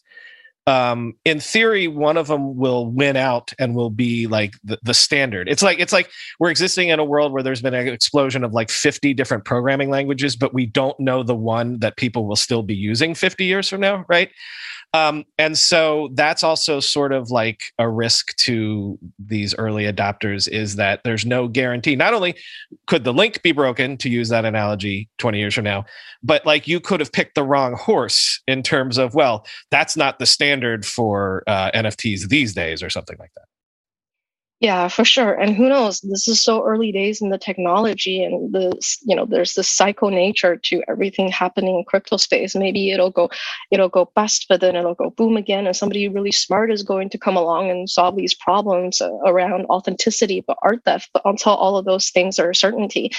Um, 0.67 1.13
in 1.25 1.39
theory, 1.39 1.87
one 1.87 2.15
of 2.15 2.27
them 2.27 2.55
will 2.55 2.85
win 2.85 3.15
out 3.15 3.53
and 3.57 3.73
will 3.73 3.89
be 3.89 4.27
like 4.27 4.53
the, 4.63 4.77
the 4.83 4.93
standard. 4.93 5.49
It's 5.49 5.63
like 5.63 5.79
it's 5.79 5.93
like 5.93 6.11
we're 6.39 6.51
existing 6.51 6.89
in 6.89 6.99
a 6.99 7.03
world 7.03 7.33
where 7.33 7.41
there's 7.41 7.61
been 7.61 7.73
an 7.73 7.87
explosion 7.87 8.43
of 8.43 8.53
like 8.53 8.69
50 8.69 9.15
different 9.15 9.45
programming 9.45 9.89
languages, 9.89 10.35
but 10.35 10.53
we 10.53 10.67
don't 10.67 10.99
know 10.99 11.23
the 11.23 11.35
one 11.35 11.79
that 11.79 11.97
people 11.97 12.27
will 12.27 12.35
still 12.35 12.61
be 12.61 12.75
using 12.75 13.15
50 13.15 13.45
years 13.45 13.67
from 13.67 13.81
now, 13.81 14.05
right? 14.07 14.29
Um, 14.93 15.25
and 15.37 15.57
so 15.57 16.09
that's 16.13 16.43
also 16.43 16.79
sort 16.79 17.13
of 17.13 17.29
like 17.29 17.61
a 17.77 17.87
risk 17.87 18.35
to 18.37 18.97
these 19.19 19.53
early 19.55 19.83
adopters 19.83 20.47
is 20.47 20.77
that 20.77 21.01
there's 21.03 21.25
no 21.25 21.47
guarantee. 21.47 21.95
Not 21.95 22.13
only 22.13 22.35
could 22.87 23.03
the 23.03 23.13
link 23.13 23.41
be 23.43 23.51
broken, 23.51 23.97
to 23.97 24.09
use 24.09 24.29
that 24.29 24.45
analogy 24.45 25.07
20 25.19 25.37
years 25.37 25.53
from 25.53 25.65
now, 25.65 25.85
but 26.23 26.45
like 26.45 26.67
you 26.67 26.79
could 26.79 26.99
have 26.99 27.11
picked 27.11 27.35
the 27.35 27.43
wrong 27.43 27.73
horse 27.73 28.41
in 28.47 28.63
terms 28.63 28.97
of, 28.97 29.13
well, 29.13 29.45
that's 29.69 29.95
not 29.95 30.17
the 30.17 30.25
standard 30.25 30.85
for 30.85 31.43
uh, 31.45 31.69
NFTs 31.71 32.29
these 32.29 32.53
days 32.53 32.81
or 32.81 32.89
something 32.89 33.17
like 33.19 33.31
that. 33.35 33.45
Yeah, 34.61 34.89
for 34.89 35.05
sure. 35.05 35.33
And 35.35 35.55
who 35.55 35.69
knows? 35.69 36.01
This 36.01 36.27
is 36.27 36.43
so 36.43 36.65
early 36.65 36.91
days 36.91 37.21
in 37.21 37.29
the 37.29 37.37
technology, 37.37 38.21
and 38.21 38.51
the 38.53 38.77
you 39.03 39.15
know 39.15 39.25
there's 39.25 39.53
this 39.53 39.69
psycho 39.69 40.09
nature 40.09 40.57
to 40.57 40.83
everything 40.89 41.29
happening 41.31 41.77
in 41.77 41.85
crypto 41.85 42.17
space. 42.17 42.55
Maybe 42.55 42.91
it'll 42.91 43.09
go, 43.09 43.29
it'll 43.71 43.87
go 43.87 44.11
bust, 44.15 44.47
but 44.49 44.59
then 44.59 44.75
it'll 44.75 44.95
go 44.95 45.11
boom 45.11 45.37
again, 45.37 45.65
and 45.65 45.77
somebody 45.77 46.09
really 46.09 46.33
smart 46.33 46.71
is 46.73 46.83
going 46.83 47.09
to 47.11 47.17
come 47.17 47.37
along 47.37 47.69
and 47.69 47.89
solve 47.89 48.17
these 48.17 48.35
problems 48.35 48.99
uh, 48.99 49.09
around 49.25 49.65
authenticity, 49.67 50.43
but 50.45 50.57
art 50.61 50.83
theft. 50.83 51.09
But 51.13 51.21
until 51.23 51.53
all 51.53 51.77
of 51.77 51.85
those 51.85 52.09
things 52.09 52.37
are 52.37 52.49
a 52.49 52.55
certainty, 52.55 53.11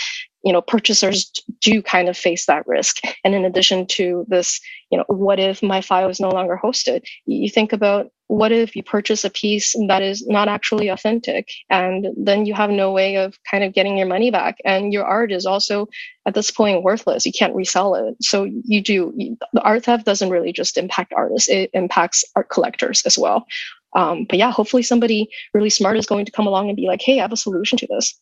you 0.44 0.52
know 0.52 0.60
purchasers 0.60 1.30
do 1.62 1.80
kind 1.82 2.08
of 2.08 2.16
face 2.18 2.46
that 2.46 2.66
risk 2.66 2.96
and 3.24 3.34
in 3.34 3.44
addition 3.44 3.86
to 3.86 4.24
this 4.28 4.60
you 4.90 4.96
know 4.98 5.04
what 5.08 5.38
if 5.38 5.62
my 5.62 5.80
file 5.80 6.08
is 6.08 6.20
no 6.20 6.30
longer 6.30 6.58
hosted 6.62 7.02
you 7.26 7.50
think 7.50 7.72
about 7.72 8.10
what 8.30 8.52
if 8.52 8.76
you 8.76 8.82
purchase 8.84 9.24
a 9.24 9.30
piece 9.30 9.74
that 9.88 10.02
is 10.02 10.24
not 10.24 10.46
actually 10.46 10.86
authentic? 10.86 11.48
And 11.68 12.06
then 12.16 12.46
you 12.46 12.54
have 12.54 12.70
no 12.70 12.92
way 12.92 13.16
of 13.16 13.36
kind 13.50 13.64
of 13.64 13.74
getting 13.74 13.98
your 13.98 14.06
money 14.06 14.30
back. 14.30 14.58
And 14.64 14.92
your 14.92 15.04
art 15.04 15.32
is 15.32 15.46
also 15.46 15.88
at 16.26 16.34
this 16.34 16.48
point 16.48 16.84
worthless. 16.84 17.26
You 17.26 17.32
can't 17.32 17.56
resell 17.56 17.96
it. 17.96 18.14
So 18.22 18.44
you 18.44 18.80
do 18.82 19.12
the 19.52 19.62
art 19.62 19.84
theft 19.84 20.06
doesn't 20.06 20.30
really 20.30 20.52
just 20.52 20.78
impact 20.78 21.12
artists. 21.12 21.48
It 21.48 21.70
impacts 21.74 22.24
art 22.36 22.48
collectors 22.50 23.02
as 23.04 23.18
well. 23.18 23.46
Um, 23.96 24.26
but 24.28 24.38
yeah 24.38 24.52
hopefully 24.52 24.84
somebody 24.84 25.28
really 25.52 25.68
smart 25.68 25.96
is 25.96 26.06
going 26.06 26.24
to 26.24 26.30
come 26.30 26.46
along 26.46 26.68
and 26.68 26.76
be 26.76 26.86
like 26.86 27.02
hey 27.02 27.18
i 27.18 27.22
have 27.22 27.32
a 27.32 27.36
solution 27.36 27.76
to 27.78 27.88
this 27.88 28.16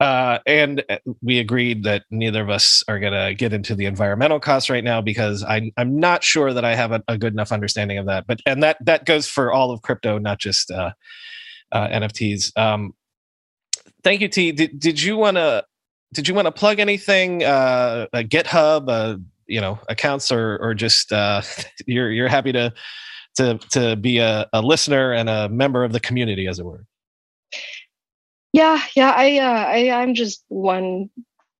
uh, 0.00 0.38
and 0.46 0.84
uh, 0.90 0.98
we 1.22 1.38
agreed 1.38 1.84
that 1.84 2.04
neither 2.10 2.42
of 2.42 2.50
us 2.50 2.84
are 2.86 2.98
going 2.98 3.14
to 3.14 3.34
get 3.34 3.54
into 3.54 3.74
the 3.74 3.86
environmental 3.86 4.38
costs 4.38 4.68
right 4.68 4.84
now 4.84 5.00
because 5.00 5.42
I, 5.42 5.72
I'm 5.78 5.98
not 5.98 6.22
sure 6.22 6.52
that 6.52 6.64
I 6.64 6.74
have 6.74 6.92
a, 6.92 7.02
a, 7.08 7.16
good 7.16 7.32
enough 7.32 7.50
understanding 7.50 7.96
of 7.96 8.06
that. 8.06 8.26
But 8.26 8.40
and 8.44 8.62
that 8.62 8.76
that 8.84 9.06
goes 9.06 9.26
for 9.26 9.52
all 9.52 9.70
of 9.70 9.80
crypto, 9.80 10.18
not 10.18 10.38
just 10.38 10.70
uh, 10.70 10.92
uh, 11.72 11.88
NFTs. 11.88 12.56
Um, 12.58 12.94
thank 14.04 14.20
you, 14.20 14.28
T. 14.28 14.52
Did, 14.52 14.78
did 14.78 15.02
you 15.02 15.16
want 15.16 15.38
to 15.38 15.64
did 16.12 16.28
you 16.28 16.34
want 16.34 16.46
to 16.46 16.52
plug 16.52 16.78
anything? 16.78 17.42
Uh, 17.42 18.06
a 18.12 18.22
GitHub, 18.22 18.88
uh, 18.88 19.18
you 19.46 19.62
know, 19.62 19.78
accounts, 19.88 20.30
or 20.30 20.58
or 20.58 20.74
just 20.74 21.10
uh, 21.10 21.40
you're 21.86 22.12
you're 22.12 22.28
happy 22.28 22.52
to 22.52 22.72
to 23.36 23.58
to 23.70 23.96
be 23.96 24.18
a, 24.18 24.46
a 24.52 24.60
listener 24.60 25.12
and 25.12 25.30
a 25.30 25.48
member 25.48 25.84
of 25.84 25.92
the 25.92 26.00
community, 26.00 26.46
as 26.46 26.58
it 26.58 26.66
were. 26.66 26.84
Yeah, 28.52 28.80
yeah, 28.94 29.12
I, 29.14 29.38
uh, 29.38 29.66
I 29.66 30.02
I'm 30.02 30.14
just 30.14 30.44
one 30.48 31.10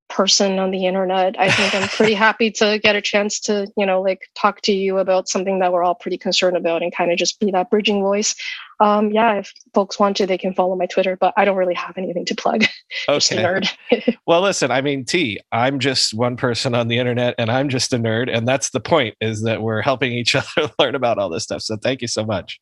person 0.09 0.59
on 0.59 0.71
the 0.71 0.87
internet. 0.87 1.39
I 1.39 1.51
think 1.51 1.75
I'm 1.75 1.89
pretty 1.89 2.15
happy 2.27 2.51
to 2.53 2.79
get 2.79 2.97
a 2.97 3.01
chance 3.01 3.41
to, 3.41 3.67
you 3.77 3.85
know, 3.85 4.01
like 4.01 4.23
talk 4.35 4.61
to 4.63 4.73
you 4.73 4.99
about 4.99 5.29
something 5.29 5.59
that 5.59 5.73
we're 5.73 5.83
all 5.83 5.95
pretty 5.95 6.19
concerned 6.19 6.57
about 6.57 6.83
and 6.83 6.95
kind 6.95 7.11
of 7.11 7.19
just 7.19 7.41
be 7.41 7.51
that 7.51 7.71
bridging 7.71 8.03
voice. 8.03 8.35
Um, 8.79 9.11
yeah, 9.11 9.35
if 9.35 9.53
folks 9.75 9.99
want 9.99 10.17
to, 10.19 10.27
they 10.27 10.39
can 10.39 10.55
follow 10.55 10.77
my 10.77 10.87
Twitter, 10.87 11.17
but 11.17 11.33
I 11.37 11.45
don't 11.45 11.57
really 11.57 11.75
have 11.75 11.97
anything 11.97 12.25
to 12.27 12.35
plug. 12.35 12.65
Okay. 13.09 13.37
nerd. 13.37 14.17
well, 14.27 14.41
listen, 14.41 14.71
I 14.71 14.81
mean, 14.81 15.05
T, 15.05 15.41
I'm 15.53 15.81
just 15.81 16.15
one 16.15 16.37
person 16.37 16.75
on 16.75 16.89
the 16.89 16.99
internet 16.99 17.35
and 17.37 17.51
I'm 17.51 17.69
just 17.69 17.93
a 17.93 17.99
nerd. 17.99 18.35
And 18.35 18.47
that's 18.49 18.71
the 18.71 18.81
point 18.81 19.17
is 19.21 19.43
that 19.43 19.61
we're 19.61 19.83
helping 19.83 20.13
each 20.13 20.35
other 20.35 20.71
learn 20.79 20.95
about 20.95 21.19
all 21.19 21.29
this 21.29 21.43
stuff. 21.43 21.63
So 21.63 21.77
thank 21.77 22.01
you 22.01 22.09
so 22.09 22.25
much. 22.25 22.61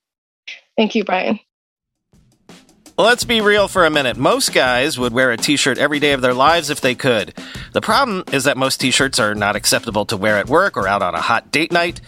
Thank 0.77 0.95
you, 0.95 1.05
Brian. 1.05 1.39
Let's 2.97 3.25
be 3.25 3.41
real 3.41 3.67
for 3.67 3.85
a 3.85 3.91
minute. 3.91 4.17
Most 4.17 4.55
guys 4.55 5.01
would 5.01 5.13
wear 5.13 5.33
a 5.33 5.37
t 5.37 5.57
shirt 5.57 5.79
every 5.79 5.99
day 5.99 6.13
of 6.13 6.21
their 6.21 6.33
lives 6.33 6.71
if 6.71 6.81
they 6.81 6.95
could. 6.95 7.35
The 7.73 7.81
problem 7.81 8.23
is 8.31 8.45
that 8.45 8.57
most 8.57 8.81
t 8.81 8.93
shirts 8.93 9.19
are 9.19 9.35
not 9.35 9.57
acceptable 9.57 10.05
to 10.07 10.17
wear 10.17 10.37
at 10.37 10.49
work 10.49 10.77
or 10.77 10.87
out 10.87 11.03
on 11.03 11.13
a 11.13 11.21
hot 11.21 11.51
date 11.51 11.73
night. 11.73 12.01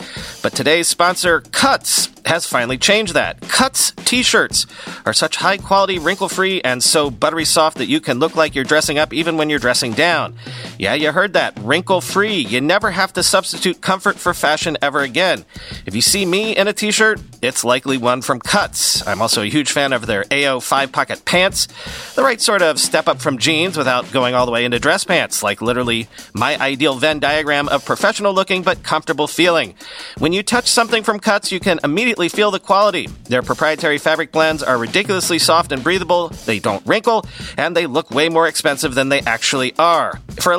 But 0.44 0.53
today's 0.53 0.87
sponsor, 0.87 1.40
Cuts, 1.40 2.09
has 2.25 2.46
finally 2.46 2.79
changed 2.79 3.14
that. 3.14 3.40
Cuts 3.40 3.90
t 4.05 4.22
shirts 4.22 4.64
are 5.05 5.12
such 5.12 5.35
high 5.35 5.57
quality, 5.57 5.99
wrinkle 5.99 6.29
free, 6.29 6.61
and 6.62 6.81
so 6.81 7.11
buttery 7.11 7.44
soft 7.44 7.79
that 7.79 7.88
you 7.88 8.01
can 8.01 8.20
look 8.20 8.37
like 8.37 8.55
you're 8.55 8.62
dressing 8.62 8.96
up 8.96 9.12
even 9.12 9.37
when 9.37 9.51
you're 9.51 9.59
dressing 9.59 9.92
down. 9.92 10.37
Yeah, 10.78 10.94
you 10.94 11.10
heard 11.10 11.32
that. 11.32 11.58
Wrinkle 11.60 12.00
free. 12.00 12.34
You 12.36 12.60
never 12.60 12.90
have 12.90 13.12
to 13.14 13.22
substitute 13.22 13.80
comfort 13.80 14.16
for 14.16 14.34
fashion 14.34 14.76
ever 14.82 15.00
again. 15.00 15.44
If 15.86 15.94
you 15.94 16.02
see 16.02 16.26
me 16.26 16.54
in 16.54 16.68
a 16.68 16.72
t 16.72 16.90
shirt, 16.90 17.20
it's 17.40 17.64
likely 17.64 17.96
one 17.96 18.20
from 18.20 18.40
Cuts. 18.40 19.06
I'm 19.06 19.22
also 19.22 19.42
a 19.42 19.46
huge 19.46 19.72
fan 19.72 19.92
of 19.92 20.06
their 20.06 20.24
AO 20.30 20.60
five 20.60 20.92
pocket 20.92 21.24
pants. 21.24 21.68
The 22.14 22.22
right 22.22 22.40
sort 22.40 22.60
of 22.60 22.78
step 22.78 23.08
up 23.08 23.20
from 23.20 23.38
jeans 23.38 23.78
without 23.78 24.10
going 24.12 24.34
all 24.34 24.44
the 24.44 24.52
way 24.52 24.64
into 24.64 24.78
dress 24.78 25.04
pants, 25.04 25.42
like 25.42 25.62
literally 25.62 26.08
my 26.34 26.58
ideal 26.60 26.94
Venn 26.94 27.20
diagram 27.20 27.68
of 27.68 27.84
professional 27.84 28.34
looking 28.34 28.62
but 28.62 28.82
comfortable 28.82 29.26
feeling. 29.26 29.74
When 30.18 30.32
you 30.32 30.42
touch 30.42 30.68
something 30.68 31.02
from 31.02 31.20
Cuts, 31.20 31.50
you 31.52 31.60
can 31.60 31.80
immediately 31.84 32.28
feel 32.28 32.50
the 32.50 32.60
quality. 32.60 33.06
Their 33.24 33.42
proprietary 33.42 33.98
fabric 33.98 34.30
blends 34.30 34.62
are 34.62 34.76
ridiculously 34.76 35.38
soft 35.38 35.72
and 35.72 35.82
breathable, 35.82 36.28
they 36.28 36.58
don't 36.58 36.86
wrinkle, 36.86 37.24
and 37.56 37.74
they 37.74 37.86
look 37.86 38.10
way 38.10 38.28
more 38.28 38.46
expensive 38.46 38.94
than 38.94 39.08
they 39.08 39.20
actually 39.20 39.74
are. 39.78 40.20
For 40.40 40.52
a 40.52 40.58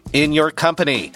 in 0.13 0.33
your 0.33 0.51
company. 0.51 1.11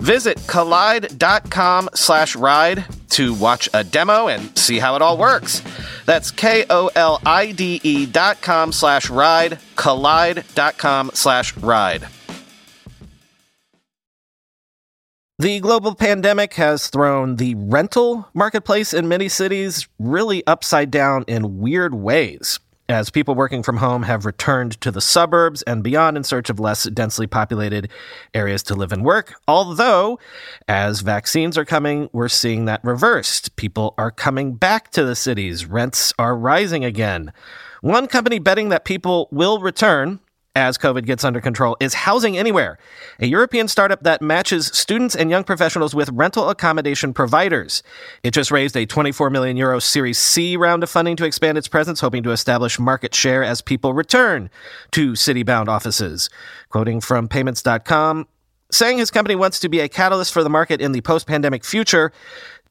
Visit 0.00 0.38
kolide.com 0.38 1.90
slash 1.94 2.36
ride 2.36 2.84
to 3.10 3.34
watch 3.34 3.68
a 3.74 3.84
demo 3.84 4.28
and 4.28 4.56
see 4.58 4.78
how 4.78 4.96
it 4.96 5.02
all 5.02 5.16
works. 5.16 5.62
That's 6.04 6.30
K-O-L-I-D-E 6.30 8.06
dot 8.06 8.42
com 8.42 8.72
slash 8.72 9.08
ride, 9.10 9.58
kolide.com 9.76 11.10
slash 11.14 11.56
ride. 11.58 12.08
The 15.38 15.58
global 15.58 15.94
pandemic 15.96 16.54
has 16.54 16.88
thrown 16.88 17.36
the 17.36 17.56
rental 17.56 18.28
marketplace 18.34 18.94
in 18.94 19.08
many 19.08 19.28
cities 19.28 19.88
really 19.98 20.46
upside 20.46 20.92
down 20.92 21.24
in 21.26 21.58
weird 21.58 21.92
ways 21.94 22.60
as 22.88 23.10
people 23.10 23.34
working 23.34 23.62
from 23.62 23.78
home 23.78 24.02
have 24.02 24.26
returned 24.26 24.80
to 24.80 24.90
the 24.90 25.00
suburbs 25.00 25.62
and 25.62 25.82
beyond 25.82 26.16
in 26.16 26.24
search 26.24 26.50
of 26.50 26.60
less 26.60 26.84
densely 26.84 27.26
populated 27.26 27.88
areas 28.34 28.62
to 28.64 28.74
live 28.74 28.92
and 28.92 29.04
work. 29.04 29.34
Although, 29.48 30.18
as 30.68 31.00
vaccines 31.00 31.56
are 31.56 31.64
coming, 31.64 32.10
we're 32.12 32.28
seeing 32.28 32.66
that 32.66 32.84
reversed. 32.84 33.56
People 33.56 33.94
are 33.96 34.10
coming 34.10 34.54
back 34.54 34.90
to 34.90 35.04
the 35.04 35.16
cities, 35.16 35.66
rents 35.66 36.12
are 36.18 36.36
rising 36.36 36.84
again. 36.84 37.32
One 37.80 38.06
company 38.06 38.38
betting 38.38 38.70
that 38.70 38.84
people 38.84 39.28
will 39.30 39.60
return 39.60 40.20
as 40.56 40.78
COVID 40.78 41.04
gets 41.04 41.24
under 41.24 41.40
control 41.40 41.76
is 41.80 41.94
Housing 41.94 42.38
Anywhere, 42.38 42.78
a 43.18 43.26
European 43.26 43.66
startup 43.66 44.02
that 44.04 44.22
matches 44.22 44.66
students 44.68 45.16
and 45.16 45.28
young 45.28 45.42
professionals 45.42 45.94
with 45.94 46.08
rental 46.10 46.48
accommodation 46.48 47.12
providers. 47.12 47.82
It 48.22 48.30
just 48.32 48.52
raised 48.52 48.76
a 48.76 48.86
24 48.86 49.30
million 49.30 49.56
euro 49.56 49.80
Series 49.80 50.18
C 50.18 50.56
round 50.56 50.84
of 50.84 50.90
funding 50.90 51.16
to 51.16 51.24
expand 51.24 51.58
its 51.58 51.66
presence, 51.66 52.00
hoping 52.00 52.22
to 52.22 52.30
establish 52.30 52.78
market 52.78 53.14
share 53.14 53.42
as 53.42 53.60
people 53.60 53.94
return 53.94 54.48
to 54.92 55.16
city-bound 55.16 55.68
offices. 55.68 56.30
Quoting 56.68 57.00
from 57.00 57.28
PYMNTS.com, 57.28 58.28
saying 58.70 58.98
his 58.98 59.10
company 59.10 59.34
wants 59.34 59.58
to 59.60 59.68
be 59.68 59.80
a 59.80 59.88
catalyst 59.88 60.32
for 60.32 60.44
the 60.44 60.50
market 60.50 60.80
in 60.80 60.92
the 60.92 61.00
post-pandemic 61.00 61.64
future, 61.64 62.12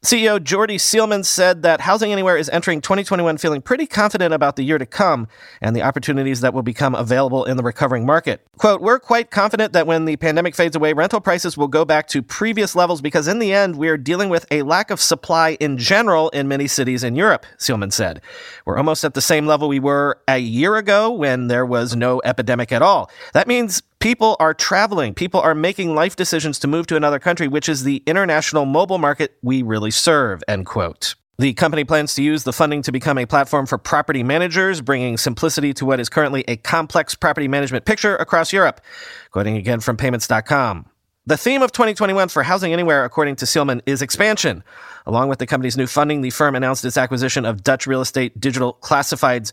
CEO 0.04 0.38
Djordy 0.38 0.74
Seelmann 0.74 1.24
said 1.24 1.62
that 1.62 1.80
Housing 1.80 2.12
Anywhere 2.12 2.36
is 2.36 2.50
entering 2.50 2.82
2021 2.82 3.38
feeling 3.38 3.62
pretty 3.62 3.86
confident 3.86 4.34
about 4.34 4.56
the 4.56 4.62
year 4.62 4.76
to 4.76 4.84
come 4.84 5.28
and 5.62 5.74
the 5.74 5.80
opportunities 5.80 6.42
that 6.42 6.52
will 6.52 6.62
become 6.62 6.94
available 6.94 7.46
in 7.46 7.56
the 7.56 7.62
recovering 7.62 8.04
market. 8.04 8.46
Quote, 8.58 8.82
We're 8.82 8.98
quite 8.98 9.30
confident 9.30 9.72
that 9.72 9.86
when 9.86 10.04
the 10.04 10.16
pandemic 10.16 10.54
fades 10.54 10.76
away, 10.76 10.92
rental 10.92 11.22
prices 11.22 11.56
will 11.56 11.68
go 11.68 11.86
back 11.86 12.06
to 12.08 12.20
previous 12.20 12.76
levels 12.76 13.00
because 13.00 13.26
in 13.26 13.38
the 13.38 13.54
end, 13.54 13.76
we're 13.76 13.96
dealing 13.96 14.28
with 14.28 14.44
a 14.50 14.60
lack 14.60 14.90
of 14.90 15.00
supply 15.00 15.56
in 15.58 15.78
general 15.78 16.28
in 16.30 16.48
many 16.48 16.66
cities 16.66 17.02
in 17.02 17.16
Europe, 17.16 17.46
Seelmann 17.56 17.90
said. 17.90 18.20
We're 18.66 18.76
almost 18.76 19.04
at 19.04 19.14
the 19.14 19.22
same 19.22 19.46
level 19.46 19.68
we 19.68 19.80
were 19.80 20.20
a 20.28 20.36
year 20.36 20.76
ago 20.76 21.10
when 21.12 21.48
there 21.48 21.64
was 21.64 21.96
no 21.96 22.20
epidemic 22.26 22.72
at 22.72 22.82
all. 22.82 23.10
That 23.32 23.48
means 23.48 23.82
people 24.04 24.36
are 24.38 24.52
traveling. 24.52 25.14
People 25.14 25.40
are 25.40 25.54
making 25.54 25.94
life 25.94 26.14
decisions 26.14 26.58
to 26.58 26.68
move 26.68 26.86
to 26.86 26.94
another 26.94 27.18
country, 27.18 27.48
which 27.48 27.70
is 27.70 27.84
the 27.84 28.02
international 28.04 28.66
mobile 28.66 28.98
market 28.98 29.38
we 29.40 29.62
really 29.62 29.90
serve, 29.90 30.44
end 30.46 30.66
quote. 30.66 31.14
The 31.38 31.54
company 31.54 31.84
plans 31.84 32.14
to 32.16 32.22
use 32.22 32.44
the 32.44 32.52
funding 32.52 32.82
to 32.82 32.92
become 32.92 33.16
a 33.16 33.24
platform 33.24 33.64
for 33.64 33.78
property 33.78 34.22
managers, 34.22 34.82
bringing 34.82 35.16
simplicity 35.16 35.72
to 35.72 35.86
what 35.86 36.00
is 36.00 36.10
currently 36.10 36.44
a 36.46 36.58
complex 36.58 37.14
property 37.14 37.48
management 37.48 37.86
picture 37.86 38.14
across 38.16 38.52
Europe. 38.52 38.82
Quoting 39.30 39.56
again 39.56 39.80
from 39.80 39.96
PYMNTS.com. 39.96 40.84
The 41.24 41.38
theme 41.38 41.62
of 41.62 41.72
2021 41.72 42.28
for 42.28 42.42
Housing 42.42 42.74
Anywhere, 42.74 43.06
according 43.06 43.36
to 43.36 43.46
Seelmann, 43.46 43.80
is 43.86 44.02
expansion. 44.02 44.62
Along 45.06 45.30
with 45.30 45.38
the 45.38 45.46
company's 45.46 45.78
new 45.78 45.86
funding, 45.86 46.20
the 46.20 46.28
firm 46.28 46.54
announced 46.54 46.84
its 46.84 46.98
acquisition 46.98 47.46
of 47.46 47.64
Dutch 47.64 47.86
real 47.86 48.02
estate 48.02 48.38
digital 48.38 48.76
classifieds 48.82 49.52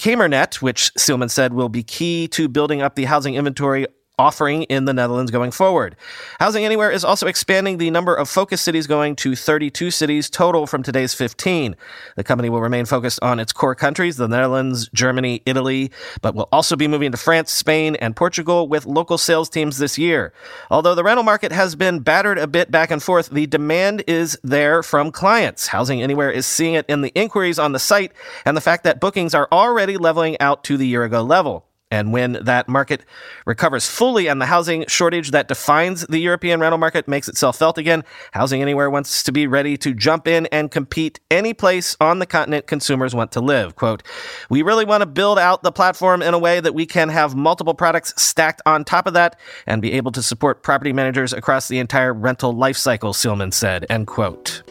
Kamernet, 0.00 0.62
which 0.62 0.94
Seelmann 0.94 1.30
said 1.30 1.52
will 1.52 1.68
be 1.68 1.82
key 1.82 2.26
to 2.28 2.48
building 2.48 2.80
up 2.80 2.94
the 2.94 3.04
housing 3.04 3.34
inventory 3.34 3.86
offering 4.20 4.64
in 4.64 4.84
the 4.84 4.92
Netherlands 4.92 5.30
going 5.30 5.50
forward. 5.50 5.96
Housing 6.38 6.62
Anywhere 6.62 6.90
is 6.90 7.04
also 7.04 7.26
expanding 7.26 7.78
the 7.78 7.90
number 7.90 8.14
of 8.14 8.28
focus 8.28 8.60
cities 8.60 8.86
going 8.86 9.16
to 9.16 9.34
32 9.34 9.90
cities 9.90 10.28
total 10.28 10.66
from 10.66 10.82
today's 10.82 11.14
15. 11.14 11.74
The 12.16 12.24
company 12.24 12.50
will 12.50 12.60
remain 12.60 12.84
focused 12.84 13.18
on 13.22 13.40
its 13.40 13.54
core 13.54 13.74
countries, 13.74 14.18
the 14.18 14.28
Netherlands, 14.28 14.90
Germany, 14.92 15.40
Italy, 15.46 15.90
but 16.20 16.34
will 16.34 16.50
also 16.52 16.76
be 16.76 16.86
moving 16.86 17.12
to 17.12 17.16
France, 17.16 17.50
Spain, 17.50 17.96
and 17.96 18.14
Portugal 18.14 18.68
with 18.68 18.84
local 18.84 19.16
sales 19.16 19.48
teams 19.48 19.78
this 19.78 19.96
year. 19.96 20.34
Although 20.70 20.94
the 20.94 21.02
rental 21.02 21.24
market 21.24 21.50
has 21.50 21.74
been 21.74 22.00
battered 22.00 22.38
a 22.38 22.46
bit 22.46 22.70
back 22.70 22.90
and 22.90 23.02
forth, 23.02 23.30
the 23.30 23.46
demand 23.46 24.04
is 24.06 24.38
there 24.44 24.82
from 24.82 25.10
clients. 25.10 25.68
Housing 25.68 26.02
Anywhere 26.02 26.30
is 26.30 26.44
seeing 26.44 26.74
it 26.74 26.84
in 26.90 27.00
the 27.00 27.12
inquiries 27.14 27.58
on 27.58 27.72
the 27.72 27.78
site 27.78 28.12
and 28.44 28.54
the 28.54 28.60
fact 28.60 28.84
that 28.84 29.00
bookings 29.00 29.34
are 29.34 29.48
already 29.50 29.96
leveling 29.96 30.38
out 30.40 30.62
to 30.64 30.76
the 30.76 30.86
year 30.86 31.04
ago 31.04 31.22
level. 31.22 31.69
And 31.90 32.12
when 32.12 32.32
that 32.32 32.68
market 32.68 33.04
recovers 33.46 33.88
fully 33.88 34.28
and 34.28 34.40
the 34.40 34.46
housing 34.46 34.84
shortage 34.86 35.32
that 35.32 35.48
defines 35.48 36.06
the 36.06 36.18
European 36.18 36.60
rental 36.60 36.78
market 36.78 37.08
makes 37.08 37.28
itself 37.28 37.58
felt 37.58 37.78
again, 37.78 38.04
Housing 38.32 38.62
Anywhere 38.62 38.88
wants 38.88 39.22
to 39.24 39.32
be 39.32 39.46
ready 39.46 39.76
to 39.78 39.92
jump 39.92 40.28
in 40.28 40.46
and 40.46 40.70
compete 40.70 41.18
any 41.30 41.52
place 41.52 41.96
on 42.00 42.20
the 42.20 42.26
continent 42.26 42.66
consumers 42.66 43.14
want 43.14 43.32
to 43.32 43.40
live. 43.40 43.74
Quote, 43.74 44.02
We 44.48 44.62
really 44.62 44.84
want 44.84 45.02
to 45.02 45.06
build 45.06 45.38
out 45.38 45.62
the 45.62 45.72
platform 45.72 46.22
in 46.22 46.32
a 46.32 46.38
way 46.38 46.60
that 46.60 46.74
we 46.74 46.86
can 46.86 47.08
have 47.08 47.34
multiple 47.34 47.74
products 47.74 48.14
stacked 48.20 48.62
on 48.66 48.84
top 48.84 49.06
of 49.06 49.14
that 49.14 49.38
and 49.66 49.82
be 49.82 49.92
able 49.92 50.12
to 50.12 50.22
support 50.22 50.62
property 50.62 50.92
managers 50.92 51.32
across 51.32 51.68
the 51.68 51.78
entire 51.78 52.14
rental 52.14 52.54
lifecycle, 52.54 53.14
Seelmann 53.14 53.52
said, 53.52 53.84
end 53.90 54.06
quote. 54.06 54.69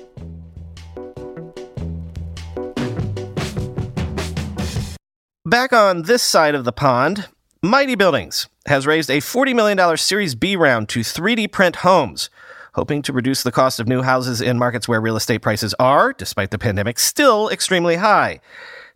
Back 5.50 5.74
on 5.74 6.04
this 6.04 6.22
side 6.22 6.54
of 6.54 6.64
the 6.64 6.72
pond, 6.72 7.28
Mighty 7.64 7.96
Buildings 7.96 8.48
has 8.68 8.86
raised 8.86 9.10
a 9.10 9.18
$40 9.18 9.56
million 9.56 9.98
Series 9.98 10.36
B 10.36 10.56
round 10.56 10.88
to 10.90 11.00
3D 11.00 11.52
print 11.52 11.78
homes, 11.78 12.30
hoping 12.74 13.02
to 13.02 13.12
reduce 13.12 13.42
the 13.42 13.52
cost 13.52 13.80
of 13.80 13.88
new 13.88 14.04
houses 14.04 14.42
in 14.42 14.60
markets 14.60 14.88
where 14.88 15.02
real 15.02 15.16
estate 15.16 15.42
prices 15.42 15.74
are, 15.80 16.14
despite 16.14 16.52
the 16.52 16.60
pandemic, 16.60 17.00
still 17.00 17.50
extremely 17.50 17.96
high. 17.96 18.42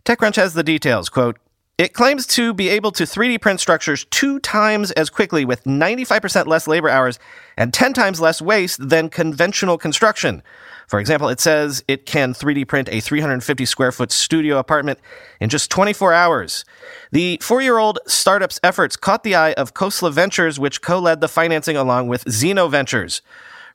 TechCrunch 0.04 0.36
has 0.36 0.54
the 0.54 0.62
details. 0.62 1.08
Quote, 1.08 1.40
it 1.76 1.92
claims 1.92 2.24
to 2.28 2.54
be 2.54 2.68
able 2.68 2.92
to 2.92 3.02
3D 3.02 3.40
print 3.40 3.58
structures 3.58 4.06
two 4.10 4.38
times 4.38 4.92
as 4.92 5.10
quickly 5.10 5.44
with 5.44 5.64
95% 5.64 6.46
less 6.46 6.68
labor 6.68 6.88
hours 6.88 7.18
and 7.56 7.72
10 7.72 7.92
times 7.92 8.20
less 8.20 8.42
waste 8.42 8.88
than 8.88 9.08
conventional 9.08 9.78
construction. 9.78 10.42
For 10.86 11.00
example, 11.00 11.28
it 11.28 11.40
says 11.40 11.82
it 11.88 12.06
can 12.06 12.34
3D 12.34 12.68
print 12.68 12.88
a 12.90 13.00
350 13.00 13.64
square 13.64 13.92
foot 13.92 14.12
studio 14.12 14.58
apartment 14.58 14.98
in 15.40 15.48
just 15.48 15.70
24 15.70 16.12
hours. 16.12 16.64
The 17.10 17.38
four 17.40 17.62
year 17.62 17.78
old 17.78 17.98
startup's 18.06 18.60
efforts 18.62 18.96
caught 18.96 19.24
the 19.24 19.34
eye 19.34 19.52
of 19.52 19.74
Khosla 19.74 20.12
Ventures, 20.12 20.58
which 20.58 20.82
co 20.82 20.98
led 20.98 21.20
the 21.20 21.28
financing 21.28 21.76
along 21.76 22.08
with 22.08 22.28
Zeno 22.28 22.68
Ventures. 22.68 23.22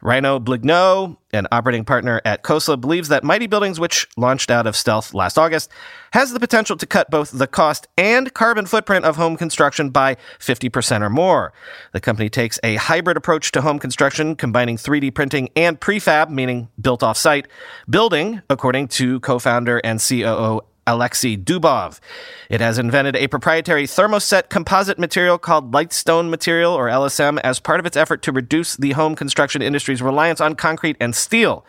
Reino 0.02 0.40
Blignaut, 0.40 1.18
an 1.34 1.46
operating 1.52 1.84
partner 1.84 2.22
at 2.24 2.42
Khosla, 2.42 2.80
believes 2.80 3.10
that 3.10 3.24
Mighty 3.24 3.48
Buildings, 3.48 3.80
which 3.80 4.08
launched 4.16 4.50
out 4.50 4.66
of 4.66 4.76
stealth 4.76 5.14
last 5.14 5.38
August, 5.38 5.70
has 6.14 6.32
the 6.32 6.40
potential 6.40 6.78
to 6.78 6.86
cut 6.86 7.12
both 7.12 7.32
the 7.32 7.48
cost 7.48 7.88
and 7.98 8.34
carbon 8.34 8.66
footprint 8.66 9.04
of 9.04 9.18
home 9.18 9.36
construction 9.36 9.90
by 9.90 10.16
50% 10.40 11.02
or 11.02 11.10
more. 11.10 11.52
The 11.92 12.00
company 12.00 12.30
takes 12.30 12.60
a 12.64 12.76
hybrid 12.76 13.18
approach 13.18 13.52
to 13.52 13.62
home 13.62 13.78
construction, 13.78 14.36
combining 14.36 14.78
3D 14.78 15.14
printing 15.14 15.50
and 15.56 15.80
prefab, 15.80 16.30
meaning 16.30 16.70
built 16.80 17.04
off 17.04 17.18
site, 17.18 17.48
building, 17.90 18.42
according 18.50 18.88
to 18.90 19.20
co 19.20 19.38
founder 19.38 19.80
and 19.84 20.00
COO 20.00 20.62
Alexei 20.90 21.38
Dubov. 21.38 22.00
It 22.50 22.62
has 22.62 22.80
invented 22.80 23.16
a 23.16 23.28
proprietary 23.28 23.86
thermoset 23.86 24.50
composite 24.50 24.98
material 24.98 25.38
called 25.38 25.72
Lightstone 25.72 26.30
Material, 26.30 26.74
or 26.74 26.88
LSM, 26.88 27.40
as 27.44 27.60
part 27.60 27.80
of 27.80 27.86
its 27.86 27.96
effort 27.96 28.24
to 28.24 28.32
reduce 28.32 28.76
the 28.76 28.92
home 28.92 29.16
construction 29.16 29.62
industry's 29.62 30.02
reliance 30.02 30.42
on 30.42 30.56
concrete 30.56 30.98
and 31.00 31.16
steel. 31.16 31.64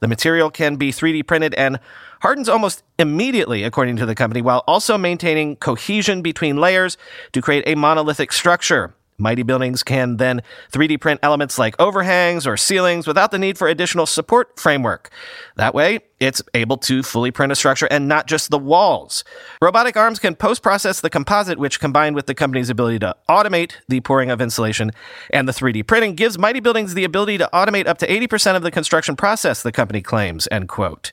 The 0.00 0.08
material 0.08 0.50
can 0.50 0.76
be 0.76 0.90
3D 0.90 1.26
printed 1.26 1.54
and 1.54 1.78
hardens 2.22 2.48
almost 2.48 2.82
immediately, 2.98 3.62
according 3.62 3.96
to 3.98 4.06
the 4.06 4.14
company, 4.14 4.40
while 4.40 4.64
also 4.66 4.96
maintaining 4.96 5.56
cohesion 5.56 6.22
between 6.22 6.56
layers 6.56 6.96
to 7.32 7.42
create 7.42 7.64
a 7.66 7.74
monolithic 7.74 8.32
structure. 8.32 8.94
Mighty 9.22 9.42
Buildings 9.42 9.82
can 9.82 10.16
then 10.16 10.42
3D 10.72 11.00
print 11.00 11.20
elements 11.22 11.58
like 11.58 11.80
overhangs 11.80 12.46
or 12.46 12.56
ceilings 12.56 13.06
without 13.06 13.30
the 13.30 13.38
need 13.38 13.56
for 13.56 13.68
additional 13.68 14.04
support 14.04 14.58
framework. 14.58 15.10
That 15.56 15.74
way, 15.74 16.00
it's 16.18 16.42
able 16.54 16.76
to 16.78 17.02
fully 17.02 17.30
print 17.30 17.52
a 17.52 17.54
structure 17.54 17.86
and 17.90 18.08
not 18.08 18.26
just 18.26 18.50
the 18.50 18.58
walls. 18.58 19.24
Robotic 19.60 19.96
arms 19.96 20.18
can 20.18 20.34
post 20.34 20.62
process 20.62 21.00
the 21.00 21.10
composite, 21.10 21.58
which 21.58 21.80
combined 21.80 22.16
with 22.16 22.26
the 22.26 22.34
company's 22.34 22.70
ability 22.70 22.98
to 23.00 23.16
automate 23.28 23.74
the 23.88 24.00
pouring 24.00 24.30
of 24.30 24.40
insulation 24.40 24.90
and 25.30 25.48
the 25.48 25.52
3D 25.52 25.86
printing 25.86 26.14
gives 26.14 26.38
Mighty 26.38 26.60
Buildings 26.60 26.94
the 26.94 27.04
ability 27.04 27.38
to 27.38 27.48
automate 27.52 27.86
up 27.86 27.98
to 27.98 28.06
80% 28.06 28.56
of 28.56 28.62
the 28.62 28.70
construction 28.70 29.16
process, 29.16 29.62
the 29.62 29.72
company 29.72 30.02
claims, 30.02 30.48
end 30.50 30.68
quote. 30.68 31.12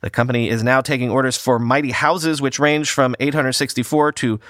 The 0.00 0.10
company 0.10 0.48
is 0.48 0.62
now 0.62 0.80
taking 0.80 1.10
orders 1.10 1.36
for 1.36 1.58
mighty 1.58 1.90
houses, 1.90 2.40
which 2.40 2.58
range 2.58 2.90
from 2.90 3.16
864 3.18 4.12
to 4.12 4.40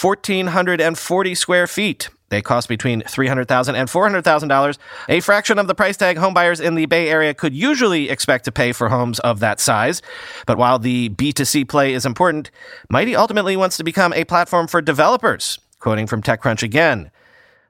1,440 0.00 1.34
square 1.34 1.66
feet. 1.66 2.08
They 2.28 2.42
cost 2.42 2.68
between 2.68 3.02
$300,000 3.02 3.74
and 3.74 3.88
$400,000, 3.88 4.78
a 5.08 5.20
fraction 5.20 5.58
of 5.60 5.68
the 5.68 5.76
price 5.76 5.96
tag 5.96 6.16
homebuyers 6.16 6.60
in 6.60 6.74
the 6.74 6.86
Bay 6.86 7.08
Area 7.08 7.32
could 7.34 7.54
usually 7.54 8.10
expect 8.10 8.44
to 8.46 8.52
pay 8.52 8.72
for 8.72 8.88
homes 8.88 9.20
of 9.20 9.38
that 9.38 9.60
size. 9.60 10.02
But 10.44 10.58
while 10.58 10.80
the 10.80 11.10
B2C 11.10 11.68
play 11.68 11.94
is 11.94 12.04
important, 12.04 12.50
Mighty 12.90 13.14
ultimately 13.14 13.56
wants 13.56 13.76
to 13.76 13.84
become 13.84 14.12
a 14.12 14.24
platform 14.24 14.66
for 14.66 14.82
developers. 14.82 15.60
Quoting 15.78 16.08
from 16.08 16.20
TechCrunch 16.20 16.64
again. 16.64 17.12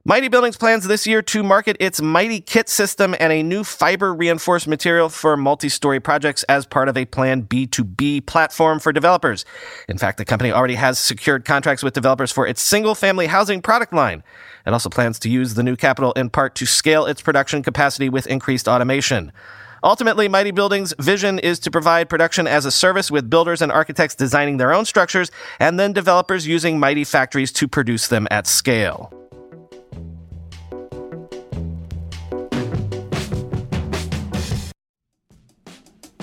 Mighty 0.08 0.28
Buildings 0.28 0.56
plans 0.56 0.86
this 0.86 1.04
year 1.04 1.20
to 1.22 1.42
market 1.42 1.76
its 1.80 2.00
Mighty 2.00 2.40
Kit 2.40 2.68
system 2.68 3.16
and 3.18 3.32
a 3.32 3.42
new 3.42 3.64
fiber 3.64 4.14
reinforced 4.14 4.68
material 4.68 5.08
for 5.08 5.36
multi 5.36 5.68
story 5.68 5.98
projects 5.98 6.44
as 6.44 6.64
part 6.64 6.88
of 6.88 6.96
a 6.96 7.06
planned 7.06 7.48
B2B 7.48 8.24
platform 8.24 8.78
for 8.78 8.92
developers. 8.92 9.44
In 9.88 9.98
fact, 9.98 10.18
the 10.18 10.24
company 10.24 10.52
already 10.52 10.76
has 10.76 11.00
secured 11.00 11.44
contracts 11.44 11.82
with 11.82 11.92
developers 11.92 12.30
for 12.30 12.46
its 12.46 12.62
single 12.62 12.94
family 12.94 13.26
housing 13.26 13.60
product 13.60 13.92
line. 13.92 14.22
It 14.64 14.72
also 14.72 14.88
plans 14.88 15.18
to 15.18 15.28
use 15.28 15.54
the 15.54 15.64
new 15.64 15.74
capital 15.74 16.12
in 16.12 16.30
part 16.30 16.54
to 16.54 16.66
scale 16.66 17.04
its 17.06 17.20
production 17.20 17.64
capacity 17.64 18.08
with 18.08 18.28
increased 18.28 18.68
automation. 18.68 19.32
Ultimately, 19.82 20.28
Mighty 20.28 20.52
Buildings' 20.52 20.94
vision 21.00 21.40
is 21.40 21.58
to 21.58 21.70
provide 21.72 22.08
production 22.08 22.46
as 22.46 22.64
a 22.64 22.70
service 22.70 23.10
with 23.10 23.28
builders 23.28 23.60
and 23.60 23.72
architects 23.72 24.14
designing 24.14 24.58
their 24.58 24.72
own 24.72 24.84
structures 24.84 25.32
and 25.58 25.80
then 25.80 25.92
developers 25.92 26.46
using 26.46 26.78
Mighty 26.78 27.02
factories 27.02 27.50
to 27.54 27.66
produce 27.66 28.06
them 28.06 28.28
at 28.30 28.46
scale. 28.46 29.25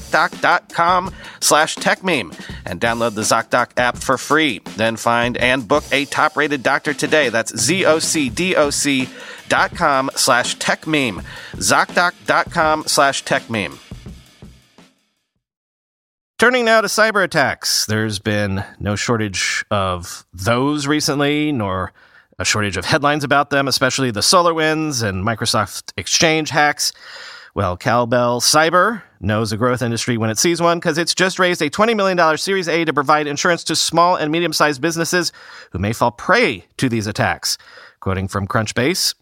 ZocDoc.com 0.00 1.14
slash 1.40 1.76
techmeme 1.76 2.34
and 2.64 2.80
download 2.80 3.14
the 3.14 3.22
ZocDoc 3.22 3.70
app 3.76 3.96
for 3.96 4.18
free. 4.18 4.60
Then 4.76 4.96
find 4.96 5.36
and 5.36 5.66
book 5.66 5.84
a 5.92 6.04
top 6.06 6.36
rated 6.36 6.62
doctor 6.62 6.94
today. 6.94 7.28
That's 7.28 7.56
Z-O-C-D-O-C 7.56 9.08
dot 9.48 9.74
com 9.74 10.10
slash 10.14 10.56
techmeme. 10.56 11.24
ZocDoc.com 11.54 12.84
slash 12.86 13.24
techmeme. 13.24 13.78
Turning 16.38 16.64
now 16.64 16.80
to 16.80 16.86
cyber 16.86 17.22
attacks. 17.22 17.84
There's 17.84 18.18
been 18.18 18.64
no 18.78 18.96
shortage 18.96 19.62
of 19.70 20.24
those 20.32 20.86
recently, 20.86 21.52
nor 21.52 21.92
a 22.38 22.46
shortage 22.46 22.78
of 22.78 22.86
headlines 22.86 23.24
about 23.24 23.50
them, 23.50 23.68
especially 23.68 24.10
the 24.10 24.20
SolarWinds 24.20 25.06
and 25.06 25.22
Microsoft 25.22 25.92
Exchange 25.98 26.48
hacks. 26.48 26.94
Well, 27.60 27.76
Cowbell 27.76 28.40
Cyber 28.40 29.02
knows 29.20 29.52
a 29.52 29.58
growth 29.58 29.82
industry 29.82 30.16
when 30.16 30.30
it 30.30 30.38
sees 30.38 30.62
one 30.62 30.78
because 30.78 30.96
it's 30.96 31.14
just 31.14 31.38
raised 31.38 31.60
a 31.60 31.68
$20 31.68 31.94
million 31.94 32.38
Series 32.38 32.68
A 32.68 32.86
to 32.86 32.94
provide 32.94 33.26
insurance 33.26 33.64
to 33.64 33.76
small 33.76 34.16
and 34.16 34.32
medium 34.32 34.54
sized 34.54 34.80
businesses 34.80 35.30
who 35.72 35.78
may 35.78 35.92
fall 35.92 36.10
prey 36.10 36.64
to 36.78 36.88
these 36.88 37.06
attacks. 37.06 37.58
Quoting 38.00 38.28
from 38.28 38.46
Crunchbase, 38.46 39.14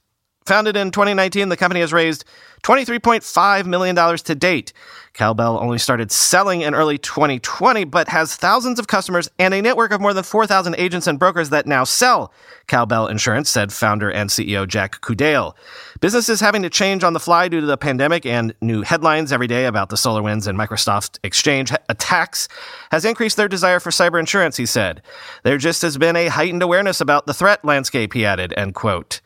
Founded 0.46 0.76
in 0.78 0.92
2019, 0.92 1.50
the 1.50 1.58
company 1.58 1.80
has 1.80 1.92
raised 1.92 2.24
$23.5 2.62 3.66
million 3.66 3.94
to 4.16 4.34
date. 4.34 4.72
Cowbell 5.18 5.58
only 5.58 5.78
started 5.78 6.12
selling 6.12 6.60
in 6.60 6.76
early 6.76 6.96
2020, 6.96 7.82
but 7.82 8.08
has 8.08 8.36
thousands 8.36 8.78
of 8.78 8.86
customers 8.86 9.28
and 9.36 9.52
a 9.52 9.60
network 9.60 9.90
of 9.90 10.00
more 10.00 10.14
than 10.14 10.22
4,000 10.22 10.76
agents 10.78 11.08
and 11.08 11.18
brokers 11.18 11.50
that 11.50 11.66
now 11.66 11.82
sell 11.82 12.32
Cowbell 12.68 13.08
Insurance, 13.08 13.50
said 13.50 13.72
founder 13.72 14.08
and 14.08 14.30
CEO 14.30 14.66
Jack 14.66 15.00
Kudale. 15.00 15.56
Businesses 16.00 16.38
having 16.38 16.62
to 16.62 16.70
change 16.70 17.02
on 17.02 17.14
the 17.14 17.20
fly 17.20 17.48
due 17.48 17.60
to 17.60 17.66
the 17.66 17.76
pandemic 17.76 18.24
and 18.24 18.54
new 18.60 18.82
headlines 18.82 19.32
every 19.32 19.48
day 19.48 19.64
about 19.64 19.88
the 19.88 19.96
SolarWinds 19.96 20.46
and 20.46 20.56
Microsoft 20.56 21.18
Exchange 21.24 21.72
attacks 21.88 22.46
has 22.92 23.04
increased 23.04 23.36
their 23.36 23.48
desire 23.48 23.80
for 23.80 23.90
cyber 23.90 24.20
insurance, 24.20 24.56
he 24.56 24.66
said. 24.66 25.02
There 25.42 25.58
just 25.58 25.82
has 25.82 25.98
been 25.98 26.14
a 26.14 26.28
heightened 26.28 26.62
awareness 26.62 27.00
about 27.00 27.26
the 27.26 27.34
threat 27.34 27.64
landscape, 27.64 28.12
he 28.12 28.24
added, 28.24 28.54
end 28.56 28.76
quote. 28.76 29.20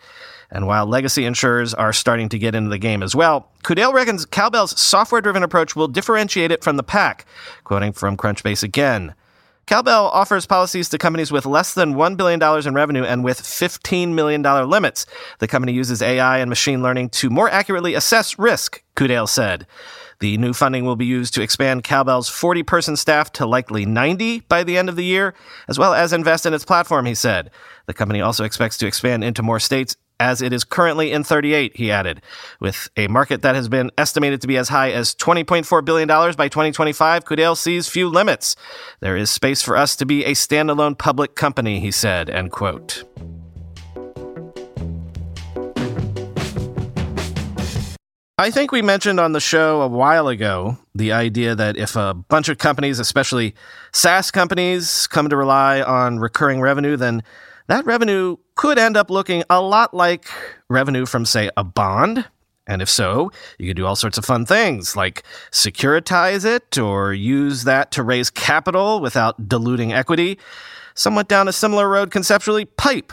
And 0.52 0.66
while 0.66 0.86
legacy 0.86 1.24
insurers 1.24 1.72
are 1.72 1.94
starting 1.94 2.28
to 2.28 2.38
get 2.38 2.54
into 2.54 2.68
the 2.68 2.78
game 2.78 3.02
as 3.02 3.16
well, 3.16 3.48
Kudale 3.64 3.94
reckons 3.94 4.26
Cowbell's 4.26 4.78
software 4.78 5.22
driven 5.22 5.42
approach 5.42 5.74
will 5.74 5.88
differentiate 5.88 6.52
it 6.52 6.62
from 6.62 6.76
the 6.76 6.82
pack. 6.82 7.24
Quoting 7.64 7.92
from 7.92 8.18
Crunchbase 8.18 8.62
again. 8.62 9.14
Cowbell 9.64 10.08
offers 10.08 10.44
policies 10.44 10.90
to 10.90 10.98
companies 10.98 11.32
with 11.32 11.46
less 11.46 11.72
than 11.72 11.94
$1 11.94 12.16
billion 12.18 12.66
in 12.66 12.74
revenue 12.74 13.04
and 13.04 13.24
with 13.24 13.40
$15 13.40 14.12
million 14.12 14.42
limits. 14.42 15.06
The 15.38 15.48
company 15.48 15.72
uses 15.72 16.02
AI 16.02 16.38
and 16.38 16.50
machine 16.50 16.82
learning 16.82 17.10
to 17.10 17.30
more 17.30 17.48
accurately 17.48 17.94
assess 17.94 18.38
risk, 18.38 18.82
Kudale 18.94 19.28
said. 19.28 19.66
The 20.18 20.36
new 20.36 20.52
funding 20.52 20.84
will 20.84 20.96
be 20.96 21.06
used 21.06 21.32
to 21.34 21.42
expand 21.42 21.84
Cowbell's 21.84 22.28
40 22.28 22.62
person 22.64 22.96
staff 22.96 23.32
to 23.32 23.46
likely 23.46 23.86
90 23.86 24.40
by 24.40 24.62
the 24.62 24.76
end 24.76 24.88
of 24.88 24.96
the 24.96 25.04
year, 25.04 25.34
as 25.68 25.78
well 25.78 25.94
as 25.94 26.12
invest 26.12 26.44
in 26.44 26.54
its 26.54 26.64
platform, 26.64 27.06
he 27.06 27.14
said. 27.14 27.50
The 27.86 27.94
company 27.94 28.20
also 28.20 28.44
expects 28.44 28.76
to 28.78 28.86
expand 28.86 29.24
into 29.24 29.42
more 29.42 29.58
states 29.58 29.96
as 30.22 30.40
it 30.40 30.52
is 30.52 30.62
currently 30.62 31.11
in 31.11 31.24
38, 31.24 31.76
he 31.76 31.90
added. 31.90 32.22
With 32.61 32.88
a 32.96 33.08
market 33.08 33.42
that 33.42 33.56
has 33.56 33.68
been 33.68 33.90
estimated 33.98 34.40
to 34.42 34.46
be 34.46 34.56
as 34.56 34.68
high 34.68 34.92
as 34.92 35.16
$20.4 35.16 35.85
billion 35.85 36.06
by 36.06 36.48
2025, 36.48 37.24
Kudale 37.24 37.56
sees 37.56 37.88
few 37.88 38.08
limits. 38.08 38.54
There 39.00 39.16
is 39.16 39.30
space 39.30 39.62
for 39.62 39.76
us 39.76 39.96
to 39.96 40.06
be 40.06 40.24
a 40.24 40.32
standalone 40.32 40.96
public 40.96 41.35
company, 41.35 41.80
he 41.80 41.90
said, 41.90 42.30
end 42.30 42.52
quote. 42.52 43.02
I 48.38 48.50
think 48.50 48.70
we 48.70 48.80
mentioned 48.80 49.18
on 49.18 49.32
the 49.32 49.40
show 49.40 49.82
a 49.82 49.88
while 49.88 50.28
ago 50.28 50.78
the 50.94 51.12
idea 51.12 51.56
that 51.56 51.76
if 51.76 51.96
a 51.96 52.14
bunch 52.14 52.48
of 52.48 52.58
companies, 52.58 53.00
especially 53.00 53.54
SaaS 53.92 54.30
companies, 54.30 55.08
come 55.08 55.28
to 55.28 55.37
rely 55.37 55.82
on 55.82 56.20
recurring 56.20 56.61
revenue, 56.61 56.96
then 56.96 57.24
that 57.66 57.85
revenue 57.87 58.37
could 58.54 58.78
end 58.78 58.96
up 58.96 59.10
looking 59.10 59.44
a 59.50 59.60
lot 59.60 59.94
like 59.94 60.26
revenue 60.68 61.06
from, 61.06 61.24
say, 61.24 61.50
a 61.56 61.64
bond. 61.64 62.26
And 62.66 62.80
if 62.80 62.88
so, 62.88 63.30
you 63.58 63.66
could 63.68 63.76
do 63.76 63.86
all 63.86 63.96
sorts 63.96 64.18
of 64.18 64.24
fun 64.24 64.46
things 64.46 64.94
like 64.94 65.24
securitize 65.50 66.44
it 66.44 66.78
or 66.78 67.12
use 67.12 67.64
that 67.64 67.90
to 67.92 68.02
raise 68.02 68.30
capital 68.30 69.00
without 69.00 69.48
diluting 69.48 69.92
equity. 69.92 70.38
Somewhat 70.94 71.28
down 71.28 71.48
a 71.48 71.52
similar 71.52 71.88
road 71.88 72.10
conceptually, 72.10 72.64
Pipe 72.64 73.12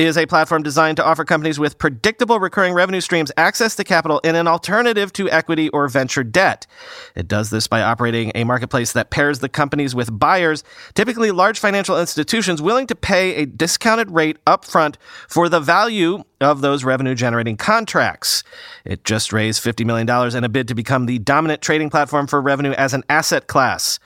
is 0.00 0.16
a 0.16 0.24
platform 0.24 0.62
designed 0.62 0.96
to 0.96 1.04
offer 1.04 1.26
companies 1.26 1.60
with 1.60 1.78
predictable 1.78 2.40
recurring 2.40 2.72
revenue 2.72 3.02
streams 3.02 3.30
access 3.36 3.76
to 3.76 3.84
capital 3.84 4.18
in 4.20 4.34
an 4.34 4.48
alternative 4.48 5.12
to 5.12 5.30
equity 5.30 5.68
or 5.68 5.88
venture 5.88 6.24
debt. 6.24 6.66
It 7.14 7.28
does 7.28 7.50
this 7.50 7.66
by 7.66 7.82
operating 7.82 8.32
a 8.34 8.44
marketplace 8.44 8.92
that 8.92 9.10
pairs 9.10 9.40
the 9.40 9.48
companies 9.50 9.94
with 9.94 10.18
buyers, 10.18 10.64
typically 10.94 11.30
large 11.30 11.58
financial 11.58 12.00
institutions 12.00 12.62
willing 12.62 12.86
to 12.86 12.94
pay 12.94 13.34
a 13.34 13.46
discounted 13.46 14.10
rate 14.10 14.42
upfront 14.46 14.96
for 15.28 15.50
the 15.50 15.60
value 15.60 16.24
of 16.40 16.62
those 16.62 16.82
revenue 16.82 17.14
generating 17.14 17.58
contracts. 17.58 18.42
It 18.86 19.04
just 19.04 19.34
raised 19.34 19.62
$50 19.62 19.84
million 19.84 20.08
in 20.34 20.44
a 20.44 20.48
bid 20.48 20.66
to 20.68 20.74
become 20.74 21.04
the 21.04 21.18
dominant 21.18 21.60
trading 21.60 21.90
platform 21.90 22.26
for 22.26 22.40
revenue 22.40 22.72
as 22.72 22.94
an 22.94 23.04
asset 23.10 23.46
class. 23.46 23.98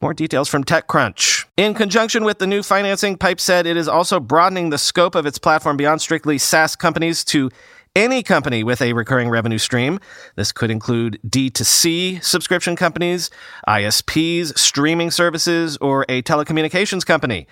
More 0.00 0.14
details 0.14 0.48
from 0.48 0.64
TechCrunch. 0.64 1.46
In 1.56 1.74
conjunction 1.74 2.24
with 2.24 2.38
the 2.38 2.46
new 2.46 2.62
financing, 2.62 3.16
Pipe 3.16 3.40
said 3.40 3.66
it 3.66 3.76
is 3.76 3.88
also 3.88 4.20
broadening 4.20 4.70
the 4.70 4.78
scope 4.78 5.14
of 5.14 5.26
its 5.26 5.38
platform 5.38 5.76
beyond 5.76 6.00
strictly 6.00 6.38
SaaS 6.38 6.76
companies 6.76 7.24
to 7.26 7.50
any 7.96 8.22
company 8.22 8.62
with 8.62 8.82
a 8.82 8.92
recurring 8.92 9.30
revenue 9.30 9.56
stream. 9.56 9.98
This 10.36 10.52
could 10.52 10.70
include 10.70 11.18
D2C 11.26 12.22
subscription 12.22 12.76
companies, 12.76 13.30
ISPs, 13.66 14.56
streaming 14.58 15.10
services, 15.10 15.78
or 15.78 16.04
a 16.10 16.20
telecommunications 16.22 17.06
company. 17.06 17.46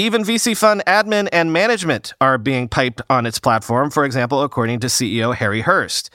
Even 0.00 0.22
VC 0.22 0.56
fund 0.56 0.80
admin 0.86 1.28
and 1.32 1.52
management 1.52 2.14
are 2.20 2.38
being 2.38 2.68
piped 2.68 3.02
on 3.10 3.26
its 3.26 3.40
platform, 3.40 3.90
for 3.90 4.04
example, 4.04 4.44
according 4.44 4.78
to 4.78 4.86
CEO 4.86 5.34
Harry 5.34 5.62
Hurst. 5.62 6.08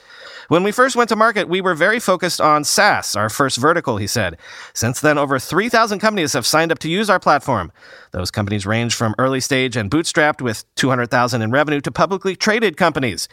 When 0.48 0.62
we 0.62 0.72
first 0.72 0.96
went 0.96 1.10
to 1.10 1.16
market, 1.16 1.50
we 1.50 1.60
were 1.60 1.74
very 1.74 2.00
focused 2.00 2.40
on 2.40 2.64
SaaS, 2.64 3.14
our 3.14 3.28
first 3.28 3.58
vertical, 3.58 3.98
he 3.98 4.06
said. 4.06 4.38
Since 4.72 5.02
then, 5.02 5.18
over 5.18 5.38
3,000 5.38 5.98
companies 5.98 6.32
have 6.32 6.46
signed 6.46 6.72
up 6.72 6.78
to 6.78 6.88
use 6.88 7.10
our 7.10 7.20
platform. 7.20 7.70
Those 8.12 8.30
companies 8.30 8.64
range 8.64 8.94
from 8.94 9.14
early 9.18 9.40
stage 9.40 9.76
and 9.76 9.90
bootstrapped 9.90 10.40
with 10.40 10.64
200,000 10.76 11.42
in 11.42 11.50
revenue 11.50 11.82
to 11.82 11.92
publicly 11.92 12.36
traded 12.36 12.78
companies. 12.78 13.28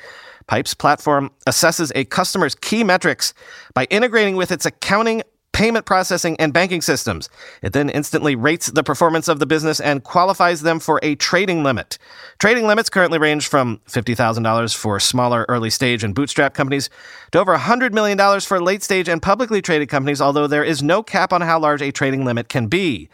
Pipe's 0.47 0.73
platform 0.73 1.31
assesses 1.47 1.93
a 1.95 2.03
customer's 2.03 2.55
key 2.55 2.83
metrics 2.83 3.33
by 3.73 3.85
integrating 3.85 4.35
with 4.35 4.51
its 4.51 4.65
accounting, 4.65 5.21
payment 5.61 5.85
processing, 5.85 6.35
and 6.39 6.53
banking 6.53 6.81
systems. 6.81 7.29
It 7.61 7.71
then 7.73 7.87
instantly 7.87 8.35
rates 8.35 8.71
the 8.71 8.83
performance 8.83 9.27
of 9.27 9.37
the 9.37 9.45
business 9.45 9.79
and 9.79 10.03
qualifies 10.03 10.61
them 10.61 10.79
for 10.79 10.99
a 11.03 11.13
trading 11.13 11.61
limit. 11.61 11.99
Trading 12.39 12.65
limits 12.65 12.89
currently 12.89 13.19
range 13.19 13.47
from 13.47 13.79
$50,000 13.87 14.75
for 14.75 14.99
smaller 14.99 15.45
early 15.49 15.69
stage 15.69 16.03
and 16.03 16.15
bootstrap 16.15 16.55
companies 16.55 16.89
to 17.31 17.39
over 17.39 17.55
$100 17.55 17.93
million 17.93 18.17
for 18.41 18.59
late 18.59 18.81
stage 18.81 19.07
and 19.07 19.21
publicly 19.21 19.61
traded 19.61 19.87
companies, 19.87 20.19
although 20.19 20.47
there 20.47 20.63
is 20.63 20.81
no 20.81 21.03
cap 21.03 21.31
on 21.31 21.41
how 21.41 21.59
large 21.59 21.83
a 21.83 21.91
trading 21.91 22.25
limit 22.25 22.49
can 22.49 22.65
be. 22.65 23.07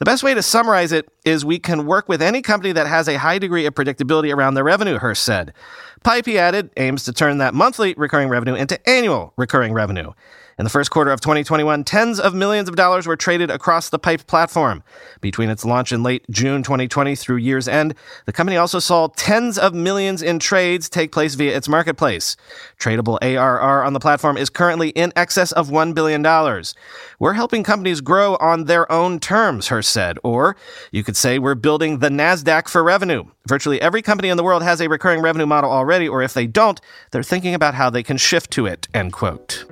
The 0.00 0.04
best 0.04 0.24
way 0.24 0.34
to 0.34 0.42
summarize 0.42 0.90
it 0.90 1.08
is 1.24 1.44
we 1.44 1.60
can 1.60 1.86
work 1.86 2.08
with 2.08 2.20
any 2.20 2.42
company 2.42 2.72
that 2.72 2.88
has 2.88 3.06
a 3.06 3.16
high 3.16 3.38
degree 3.38 3.64
of 3.64 3.74
predictability 3.74 4.34
around 4.34 4.54
their 4.54 4.64
revenue, 4.64 4.98
Hurst 4.98 5.22
said. 5.22 5.52
Pipe, 6.02 6.26
he 6.26 6.36
added, 6.36 6.70
aims 6.76 7.04
to 7.04 7.12
turn 7.12 7.38
that 7.38 7.54
monthly 7.54 7.94
recurring 7.96 8.28
revenue 8.28 8.56
into 8.56 8.76
annual 8.90 9.32
recurring 9.36 9.72
revenue. 9.72 10.10
In 10.58 10.64
the 10.64 10.70
first 10.70 10.90
quarter 10.90 11.10
of 11.10 11.20
2021, 11.22 11.82
tens 11.84 12.20
of 12.20 12.34
millions 12.34 12.68
of 12.68 12.76
dollars 12.76 13.06
were 13.06 13.16
traded 13.16 13.50
across 13.50 13.88
the 13.88 13.98
Pipe 13.98 14.26
platform. 14.26 14.84
Between 15.22 15.48
its 15.48 15.64
launch 15.64 15.92
in 15.92 16.02
late 16.02 16.24
June 16.28 16.62
2020 16.62 17.16
through 17.16 17.36
year's 17.36 17.66
end, 17.66 17.94
the 18.26 18.32
company 18.32 18.58
also 18.58 18.78
saw 18.78 19.08
tens 19.16 19.56
of 19.58 19.72
millions 19.72 20.20
in 20.20 20.38
trades 20.38 20.90
take 20.90 21.10
place 21.10 21.36
via 21.36 21.56
its 21.56 21.68
marketplace. 21.68 22.36
Tradable 22.78 23.18
ARR 23.22 23.82
on 23.82 23.94
the 23.94 24.00
platform 24.00 24.36
is 24.36 24.50
currently 24.50 24.90
in 24.90 25.10
excess 25.16 25.52
of 25.52 25.70
$1 25.70 25.94
billion. 25.94 26.22
We're 27.18 27.32
helping 27.32 27.64
companies 27.64 28.02
grow 28.02 28.36
on 28.36 28.64
their 28.64 28.90
own 28.92 29.20
terms, 29.20 29.68
Hurst 29.68 29.90
said. 29.90 30.18
Or 30.22 30.54
you 30.90 31.02
could 31.02 31.16
say 31.16 31.38
we're 31.38 31.54
building 31.54 32.00
the 32.00 32.10
NASDAQ 32.10 32.68
for 32.68 32.84
revenue. 32.84 33.24
Virtually 33.48 33.80
every 33.80 34.02
company 34.02 34.28
in 34.28 34.36
the 34.36 34.44
world 34.44 34.62
has 34.62 34.80
a 34.82 34.88
recurring 34.88 35.22
revenue 35.22 35.46
model 35.46 35.70
already, 35.70 36.08
or 36.08 36.22
if 36.22 36.34
they 36.34 36.46
don't, 36.46 36.80
they're 37.10 37.22
thinking 37.22 37.54
about 37.54 37.74
how 37.74 37.88
they 37.88 38.02
can 38.02 38.18
shift 38.18 38.50
to 38.52 38.66
it, 38.66 38.86
end 38.92 39.12
quote. 39.12 39.71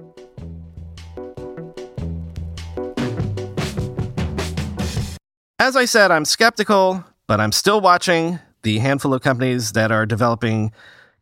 As 5.71 5.77
I 5.77 5.85
said, 5.85 6.11
I'm 6.11 6.25
skeptical, 6.25 7.05
but 7.29 7.39
I'm 7.39 7.53
still 7.53 7.81
watching 7.81 8.41
the 8.63 8.81
handful 8.81 9.15
of 9.15 9.23
companies 9.23 9.71
that 9.75 9.93
are 9.93 10.05
developing 10.05 10.73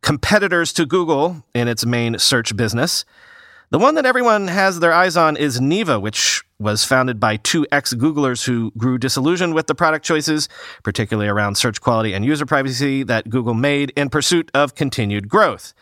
competitors 0.01 0.73
to 0.73 0.87
Google 0.87 1.45
in 1.53 1.67
its 1.67 1.85
main 1.85 2.17
search 2.17 2.57
business. 2.57 3.05
The 3.69 3.77
one 3.77 3.93
that 3.93 4.07
everyone 4.07 4.47
has 4.47 4.79
their 4.79 4.91
eyes 4.91 5.15
on 5.15 5.37
is 5.37 5.59
Neeva, 5.59 6.01
which 6.01 6.43
was 6.57 6.83
founded 6.83 7.19
by 7.19 7.37
two 7.37 7.67
ex 7.71 7.93
Googlers 7.93 8.43
who 8.43 8.71
grew 8.75 8.97
disillusioned 8.97 9.53
with 9.53 9.67
the 9.67 9.75
product 9.75 10.03
choices, 10.03 10.49
particularly 10.81 11.29
around 11.29 11.53
search 11.53 11.79
quality 11.79 12.13
and 12.13 12.25
user 12.25 12.47
privacy, 12.47 13.03
that 13.03 13.29
Google 13.29 13.53
made 13.53 13.91
in 13.95 14.09
pursuit 14.09 14.49
of 14.55 14.73
continued 14.73 15.29
growth. 15.29 15.75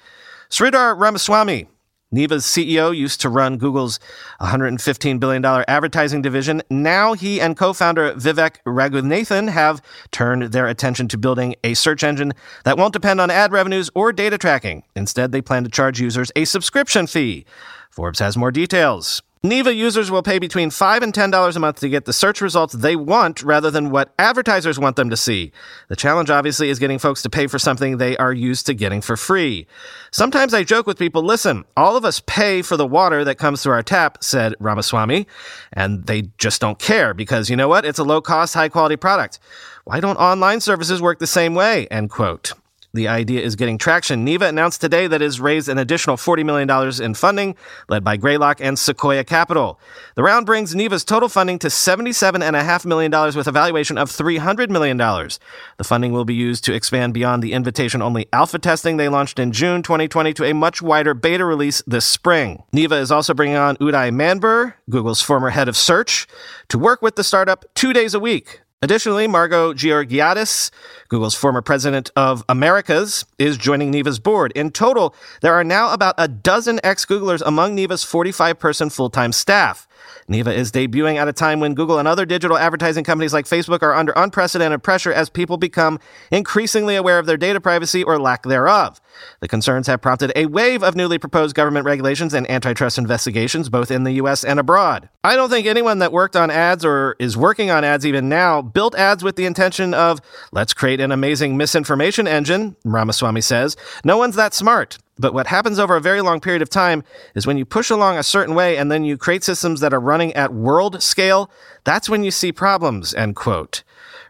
Sridhar 0.49 0.99
Ramaswamy 0.99 1.69
Neeva's 2.13 2.45
CEO 2.45 2.95
used 2.95 3.19
to 3.21 3.29
run 3.29 3.57
Google's 3.57 3.99
$115 4.39 5.19
billion 5.19 5.43
advertising 5.43 6.21
division. 6.21 6.61
Now 6.69 7.13
he 7.13 7.41
and 7.41 7.57
co-founder 7.57 8.13
Vivek 8.13 8.57
Raghunathan 8.65 9.49
have 9.49 9.81
turned 10.11 10.53
their 10.53 10.67
attention 10.67 11.09
to 11.09 11.17
building 11.17 11.55
a 11.65 11.73
search 11.73 12.03
engine 12.03 12.33
that 12.63 12.77
won't 12.77 12.93
depend 12.93 13.19
on 13.19 13.29
ad 13.29 13.51
revenues 13.51 13.89
or 13.93 14.13
data 14.13 14.37
tracking. 14.37 14.83
Instead, 14.95 15.33
they 15.33 15.41
plan 15.41 15.65
to 15.65 15.69
charge 15.69 15.99
users 15.99 16.31
a 16.35 16.45
subscription 16.45 17.07
fee. 17.07 17.45
Forbes 17.91 18.19
has 18.19 18.37
more 18.37 18.51
details. 18.51 19.21
Neeva 19.47 19.75
users 19.75 20.11
will 20.11 20.23
pay 20.23 20.39
between 20.39 20.69
5 20.69 21.03
and 21.03 21.13
$10 21.13 21.55
a 21.55 21.59
month 21.59 21.79
to 21.79 21.89
get 21.89 22.05
the 22.05 22.13
search 22.13 22.41
results 22.41 22.73
they 22.73 22.95
want 22.95 23.41
rather 23.43 23.71
than 23.71 23.91
what 23.91 24.13
advertisers 24.19 24.77
want 24.77 24.95
them 24.95 25.09
to 25.09 25.17
see. 25.17 25.51
The 25.87 25.95
challenge, 25.95 26.29
obviously, 26.29 26.69
is 26.69 26.79
getting 26.79 26.99
folks 26.99 27.21
to 27.21 27.29
pay 27.29 27.47
for 27.47 27.57
something 27.57 27.97
they 27.97 28.17
are 28.17 28.33
used 28.33 28.65
to 28.65 28.73
getting 28.73 29.01
for 29.01 29.15
free. 29.15 29.65
Sometimes 30.11 30.53
I 30.53 30.63
joke 30.63 30.85
with 30.85 30.99
people, 30.99 31.23
listen, 31.23 31.63
all 31.77 31.95
of 31.95 32.03
us 32.03 32.21
pay 32.25 32.61
for 32.61 32.75
the 32.75 32.85
water 32.85 33.23
that 33.23 33.35
comes 33.35 33.63
through 33.63 33.73
our 33.73 33.83
tap, 33.83 34.23
said 34.23 34.53
Ramaswamy, 34.59 35.27
and 35.73 36.05
they 36.05 36.23
just 36.37 36.59
don't 36.59 36.79
care 36.79 37.13
because 37.13 37.49
you 37.49 37.55
know 37.55 37.67
what? 37.67 37.85
It's 37.85 37.99
a 37.99 38.03
low 38.03 38.21
cost, 38.21 38.53
high 38.53 38.69
quality 38.69 38.97
product. 38.97 39.39
Why 39.85 39.99
don't 39.99 40.17
online 40.17 40.61
services 40.61 41.01
work 41.01 41.19
the 41.19 41.27
same 41.27 41.55
way? 41.55 41.87
End 41.87 42.09
quote. 42.09 42.53
The 42.93 43.07
idea 43.07 43.41
is 43.41 43.55
getting 43.55 43.77
traction. 43.77 44.25
Neeva 44.25 44.47
announced 44.47 44.81
today 44.81 45.07
that 45.07 45.21
it 45.21 45.25
has 45.25 45.39
raised 45.39 45.69
an 45.69 45.77
additional 45.77 46.15
$40 46.15 46.45
million 46.45 47.03
in 47.03 47.13
funding, 47.13 47.55
led 47.89 48.03
by 48.03 48.17
Greylock 48.17 48.61
and 48.61 48.79
Sequoia 48.79 49.23
Capital. 49.23 49.79
The 50.15 50.23
round 50.23 50.45
brings 50.45 50.73
Neeva's 50.73 51.03
total 51.03 51.29
funding 51.29 51.59
to 51.59 51.67
$77.5 51.67 52.85
million 52.85 53.11
with 53.35 53.47
a 53.47 53.51
valuation 53.51 53.97
of 53.97 54.09
$300 54.09 54.69
million. 54.69 54.97
The 54.97 55.83
funding 55.83 56.13
will 56.13 56.25
be 56.25 56.33
used 56.33 56.63
to 56.65 56.73
expand 56.73 57.13
beyond 57.13 57.43
the 57.43 57.53
invitation 57.53 58.01
only 58.01 58.27
alpha 58.31 58.57
testing 58.57 58.97
they 58.97 59.09
launched 59.09 59.37
in 59.37 59.51
June 59.51 59.83
2020 59.83 60.33
to 60.33 60.45
a 60.45 60.53
much 60.53 60.81
wider 60.81 61.13
beta 61.13 61.45
release 61.45 61.83
this 61.85 62.05
spring. 62.05 62.63
Neeva 62.73 62.99
is 62.99 63.11
also 63.11 63.33
bringing 63.33 63.57
on 63.57 63.77
Uday 63.77 64.11
Manber, 64.11 64.73
Google's 64.89 65.21
former 65.21 65.49
head 65.49 65.67
of 65.67 65.75
search, 65.75 66.27
to 66.69 66.79
work 66.79 67.01
with 67.01 67.15
the 67.15 67.23
startup 67.23 67.65
two 67.75 67.93
days 67.93 68.13
a 68.13 68.19
week. 68.19 68.61
Additionally, 68.83 69.27
Margot 69.27 69.73
Georgiadis, 69.73 70.69
Google's 71.07 71.33
former 71.33 71.63
president 71.63 72.11
of 72.15 72.43
Americas, 72.47 73.25
is 73.39 73.57
joining 73.57 73.91
Neeva's 73.91 74.19
board. 74.19 74.51
In 74.51 74.69
total, 74.69 75.15
there 75.41 75.55
are 75.55 75.63
now 75.63 75.93
about 75.93 76.13
a 76.19 76.27
dozen 76.27 76.79
ex 76.83 77.03
Googlers 77.03 77.41
among 77.43 77.75
Neeva's 77.75 78.03
45 78.03 78.59
person 78.59 78.91
full 78.91 79.09
time 79.09 79.31
staff. 79.31 79.87
Neeva 80.29 80.53
is 80.53 80.73
debuting 80.73 81.15
at 81.15 81.29
a 81.29 81.33
time 81.33 81.61
when 81.61 81.73
Google 81.73 81.99
and 81.99 82.07
other 82.07 82.25
digital 82.25 82.57
advertising 82.57 83.05
companies 83.05 83.33
like 83.33 83.45
Facebook 83.45 83.81
are 83.81 83.95
under 83.95 84.11
unprecedented 84.17 84.83
pressure 84.83 85.13
as 85.13 85.29
people 85.29 85.55
become 85.55 85.99
increasingly 86.31 86.97
aware 86.97 87.17
of 87.17 87.25
their 87.25 87.37
data 87.37 87.61
privacy 87.61 88.03
or 88.03 88.19
lack 88.19 88.43
thereof. 88.43 88.99
The 89.39 89.47
concerns 89.47 89.87
have 89.87 90.01
prompted 90.01 90.33
a 90.35 90.47
wave 90.47 90.83
of 90.83 90.97
newly 90.97 91.17
proposed 91.17 91.55
government 91.55 91.85
regulations 91.85 92.33
and 92.33 92.49
antitrust 92.51 92.97
investigations, 92.97 93.69
both 93.69 93.89
in 93.89 94.03
the 94.03 94.13
US 94.13 94.43
and 94.43 94.59
abroad. 94.59 95.07
I 95.23 95.37
don't 95.37 95.49
think 95.49 95.65
anyone 95.65 95.99
that 95.99 96.11
worked 96.11 96.35
on 96.35 96.51
ads 96.51 96.83
or 96.83 97.15
is 97.19 97.37
working 97.37 97.71
on 97.71 97.85
ads 97.85 98.05
even 98.05 98.27
now 98.27 98.61
built 98.61 98.95
ads 98.95 99.23
with 99.23 99.37
the 99.37 99.45
intention 99.45 99.93
of, 99.93 100.19
let's 100.51 100.73
create 100.73 100.99
an 100.99 101.13
amazing 101.13 101.55
misinformation 101.55 102.27
engine, 102.27 102.75
Ramaswamy 102.83 103.41
says. 103.41 103.77
No 104.03 104.17
one's 104.17 104.35
that 104.35 104.53
smart. 104.53 104.97
But 105.19 105.33
what 105.33 105.47
happens 105.47 105.79
over 105.79 105.95
a 105.95 106.01
very 106.01 106.21
long 106.21 106.39
period 106.39 106.61
of 106.61 106.69
time 106.69 107.03
is 107.33 107.47
when 107.47 107.57
you 107.57 107.65
push 107.65 107.89
along 107.89 108.17
a 108.17 108.23
certain 108.23 108.53
way 108.53 108.77
and 108.77 108.91
then 108.91 109.03
you 109.03 109.17
create 109.17 109.43
systems 109.43 109.79
that 109.79 109.93
are 109.93 109.99
running 110.17 110.33
at 110.33 110.51
world 110.51 111.03
scale, 111.03 111.51
that's 111.87 112.09
when 112.09 112.25
you 112.25 112.31
see 112.31 112.51
problems, 112.51 113.13
end 113.13 113.37
quote. 113.37 113.83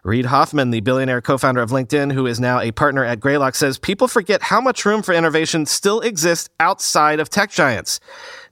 Reid 0.03 0.27
Hoffman, 0.27 0.69
the 0.69 0.79
billionaire 0.79 1.21
co-founder 1.21 1.61
of 1.61 1.71
LinkedIn, 1.71 2.13
who 2.13 2.27
is 2.27 2.39
now 2.39 2.59
a 2.59 2.71
partner 2.71 3.03
at 3.03 3.19
Greylock, 3.19 3.55
says 3.55 3.77
people 3.77 4.07
forget 4.07 4.43
how 4.43 4.61
much 4.61 4.85
room 4.85 5.01
for 5.01 5.11
innovation 5.11 5.65
still 5.65 5.99
exists 6.01 6.49
outside 6.59 7.19
of 7.19 7.29
tech 7.29 7.51
giants. 7.51 7.99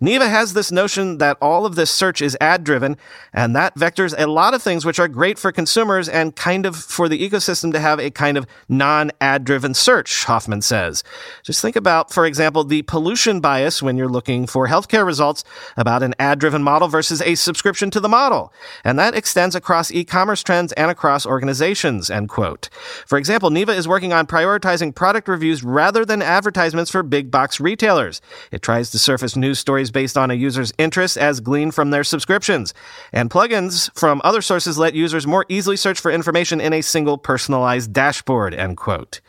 Neeva 0.02 0.28
has 0.28 0.54
this 0.54 0.72
notion 0.72 1.20
that 1.20 1.38
all 1.42 1.66
of 1.66 1.76
this 1.76 1.90
search 1.90 2.22
is 2.22 2.38
ad 2.42 2.64
driven, 2.64 2.98
and 3.34 3.56
that 3.56 3.76
vectors 3.76 4.14
a 4.18 4.28
lot 4.28 4.54
of 4.54 4.62
things 4.62 4.86
which 4.86 5.00
are 5.00 5.08
great 5.08 5.40
for 5.40 5.52
consumers 5.52 6.10
and 6.10 6.36
kind 6.36 6.66
of 6.66 6.76
for 6.76 7.08
the 7.08 7.30
ecosystem 7.30 7.72
to 7.72 7.80
have 7.80 8.00
a 8.00 8.12
kind 8.12 8.38
of 8.38 8.46
non 8.68 9.12
ad 9.22 9.46
driven 9.46 9.74
search, 9.74 10.26
Hoffman 10.26 10.62
says. 10.62 11.04
Just 11.44 11.62
think 11.62 11.76
about, 11.76 12.12
for 12.12 12.26
example, 12.26 12.64
the 12.64 12.82
pollution 12.82 13.40
bias 13.40 13.82
when 13.82 13.96
you're 13.96 14.10
looking 14.10 14.46
for 14.46 14.68
healthcare 14.68 15.06
results 15.06 15.44
about 15.78 16.04
an 16.04 16.14
ad 16.20 16.40
driven 16.40 16.64
model 16.64 16.88
versus 16.88 17.22
a 17.22 17.36
subscription 17.36 17.90
to 17.92 18.00
the 18.00 18.10
model. 18.10 18.52
And 18.84 18.95
that 18.98 19.16
extends 19.16 19.56
across 19.56 19.92
e 19.92 20.04
commerce 20.04 20.44
trends 20.44 20.72
and 20.74 20.92
across 20.92 21.26
organizations, 21.26 22.10
end 22.10 22.30
quote. 22.30 22.70
For 23.06 23.18
example, 23.18 23.50
Neeva 23.50 23.76
is 23.76 23.88
working 23.88 24.14
on 24.14 24.28
prioritizing 24.28 24.94
product 24.94 25.28
reviews 25.28 25.64
rather 25.64 26.06
than 26.06 26.22
advertisements 26.22 26.92
for 26.92 27.04
big 27.04 27.32
box 27.32 27.60
retailers. 27.60 28.22
It 28.52 28.62
tries 28.62 28.92
to 28.92 29.00
surface 29.00 29.36
news 29.36 29.60
stories 29.60 29.92
based 29.92 30.18
on 30.18 30.32
a 30.32 30.36
user's 30.36 30.74
interests 30.78 31.18
as 31.18 31.40
gleaned 31.40 31.76
from 31.76 31.92
their 31.92 32.04
subscriptions. 32.04 32.74
And 33.12 33.30
plugins 33.30 33.90
from 33.98 34.22
other 34.24 34.42
sources 34.42 34.78
let 34.78 34.94
users 34.94 35.26
more 35.26 35.46
easily 35.50 35.78
search 35.78 36.00
for 36.00 36.12
information 36.12 36.62
in 36.62 36.74
a 36.74 36.82
single 36.82 37.18
personalized 37.18 37.94
dashboard, 37.94 38.54
end 38.54 38.78
quote. 38.78 39.22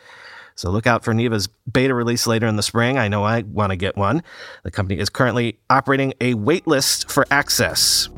So 0.57 0.71
look 0.71 0.87
out 0.87 1.03
for 1.03 1.13
Neeva's 1.13 1.47
beta 1.71 1.93
release 1.93 2.25
later 2.25 2.47
in 2.47 2.55
the 2.55 2.63
spring. 2.63 2.97
I 2.97 3.07
know 3.07 3.23
I 3.23 3.43
want 3.43 3.69
to 3.69 3.75
get 3.75 3.95
one. 3.95 4.23
The 4.63 4.71
company 4.71 4.99
is 4.99 5.07
currently 5.07 5.59
operating 5.69 6.15
a 6.19 6.33
waitlist 6.33 7.11
for 7.11 7.27
access. 7.29 8.09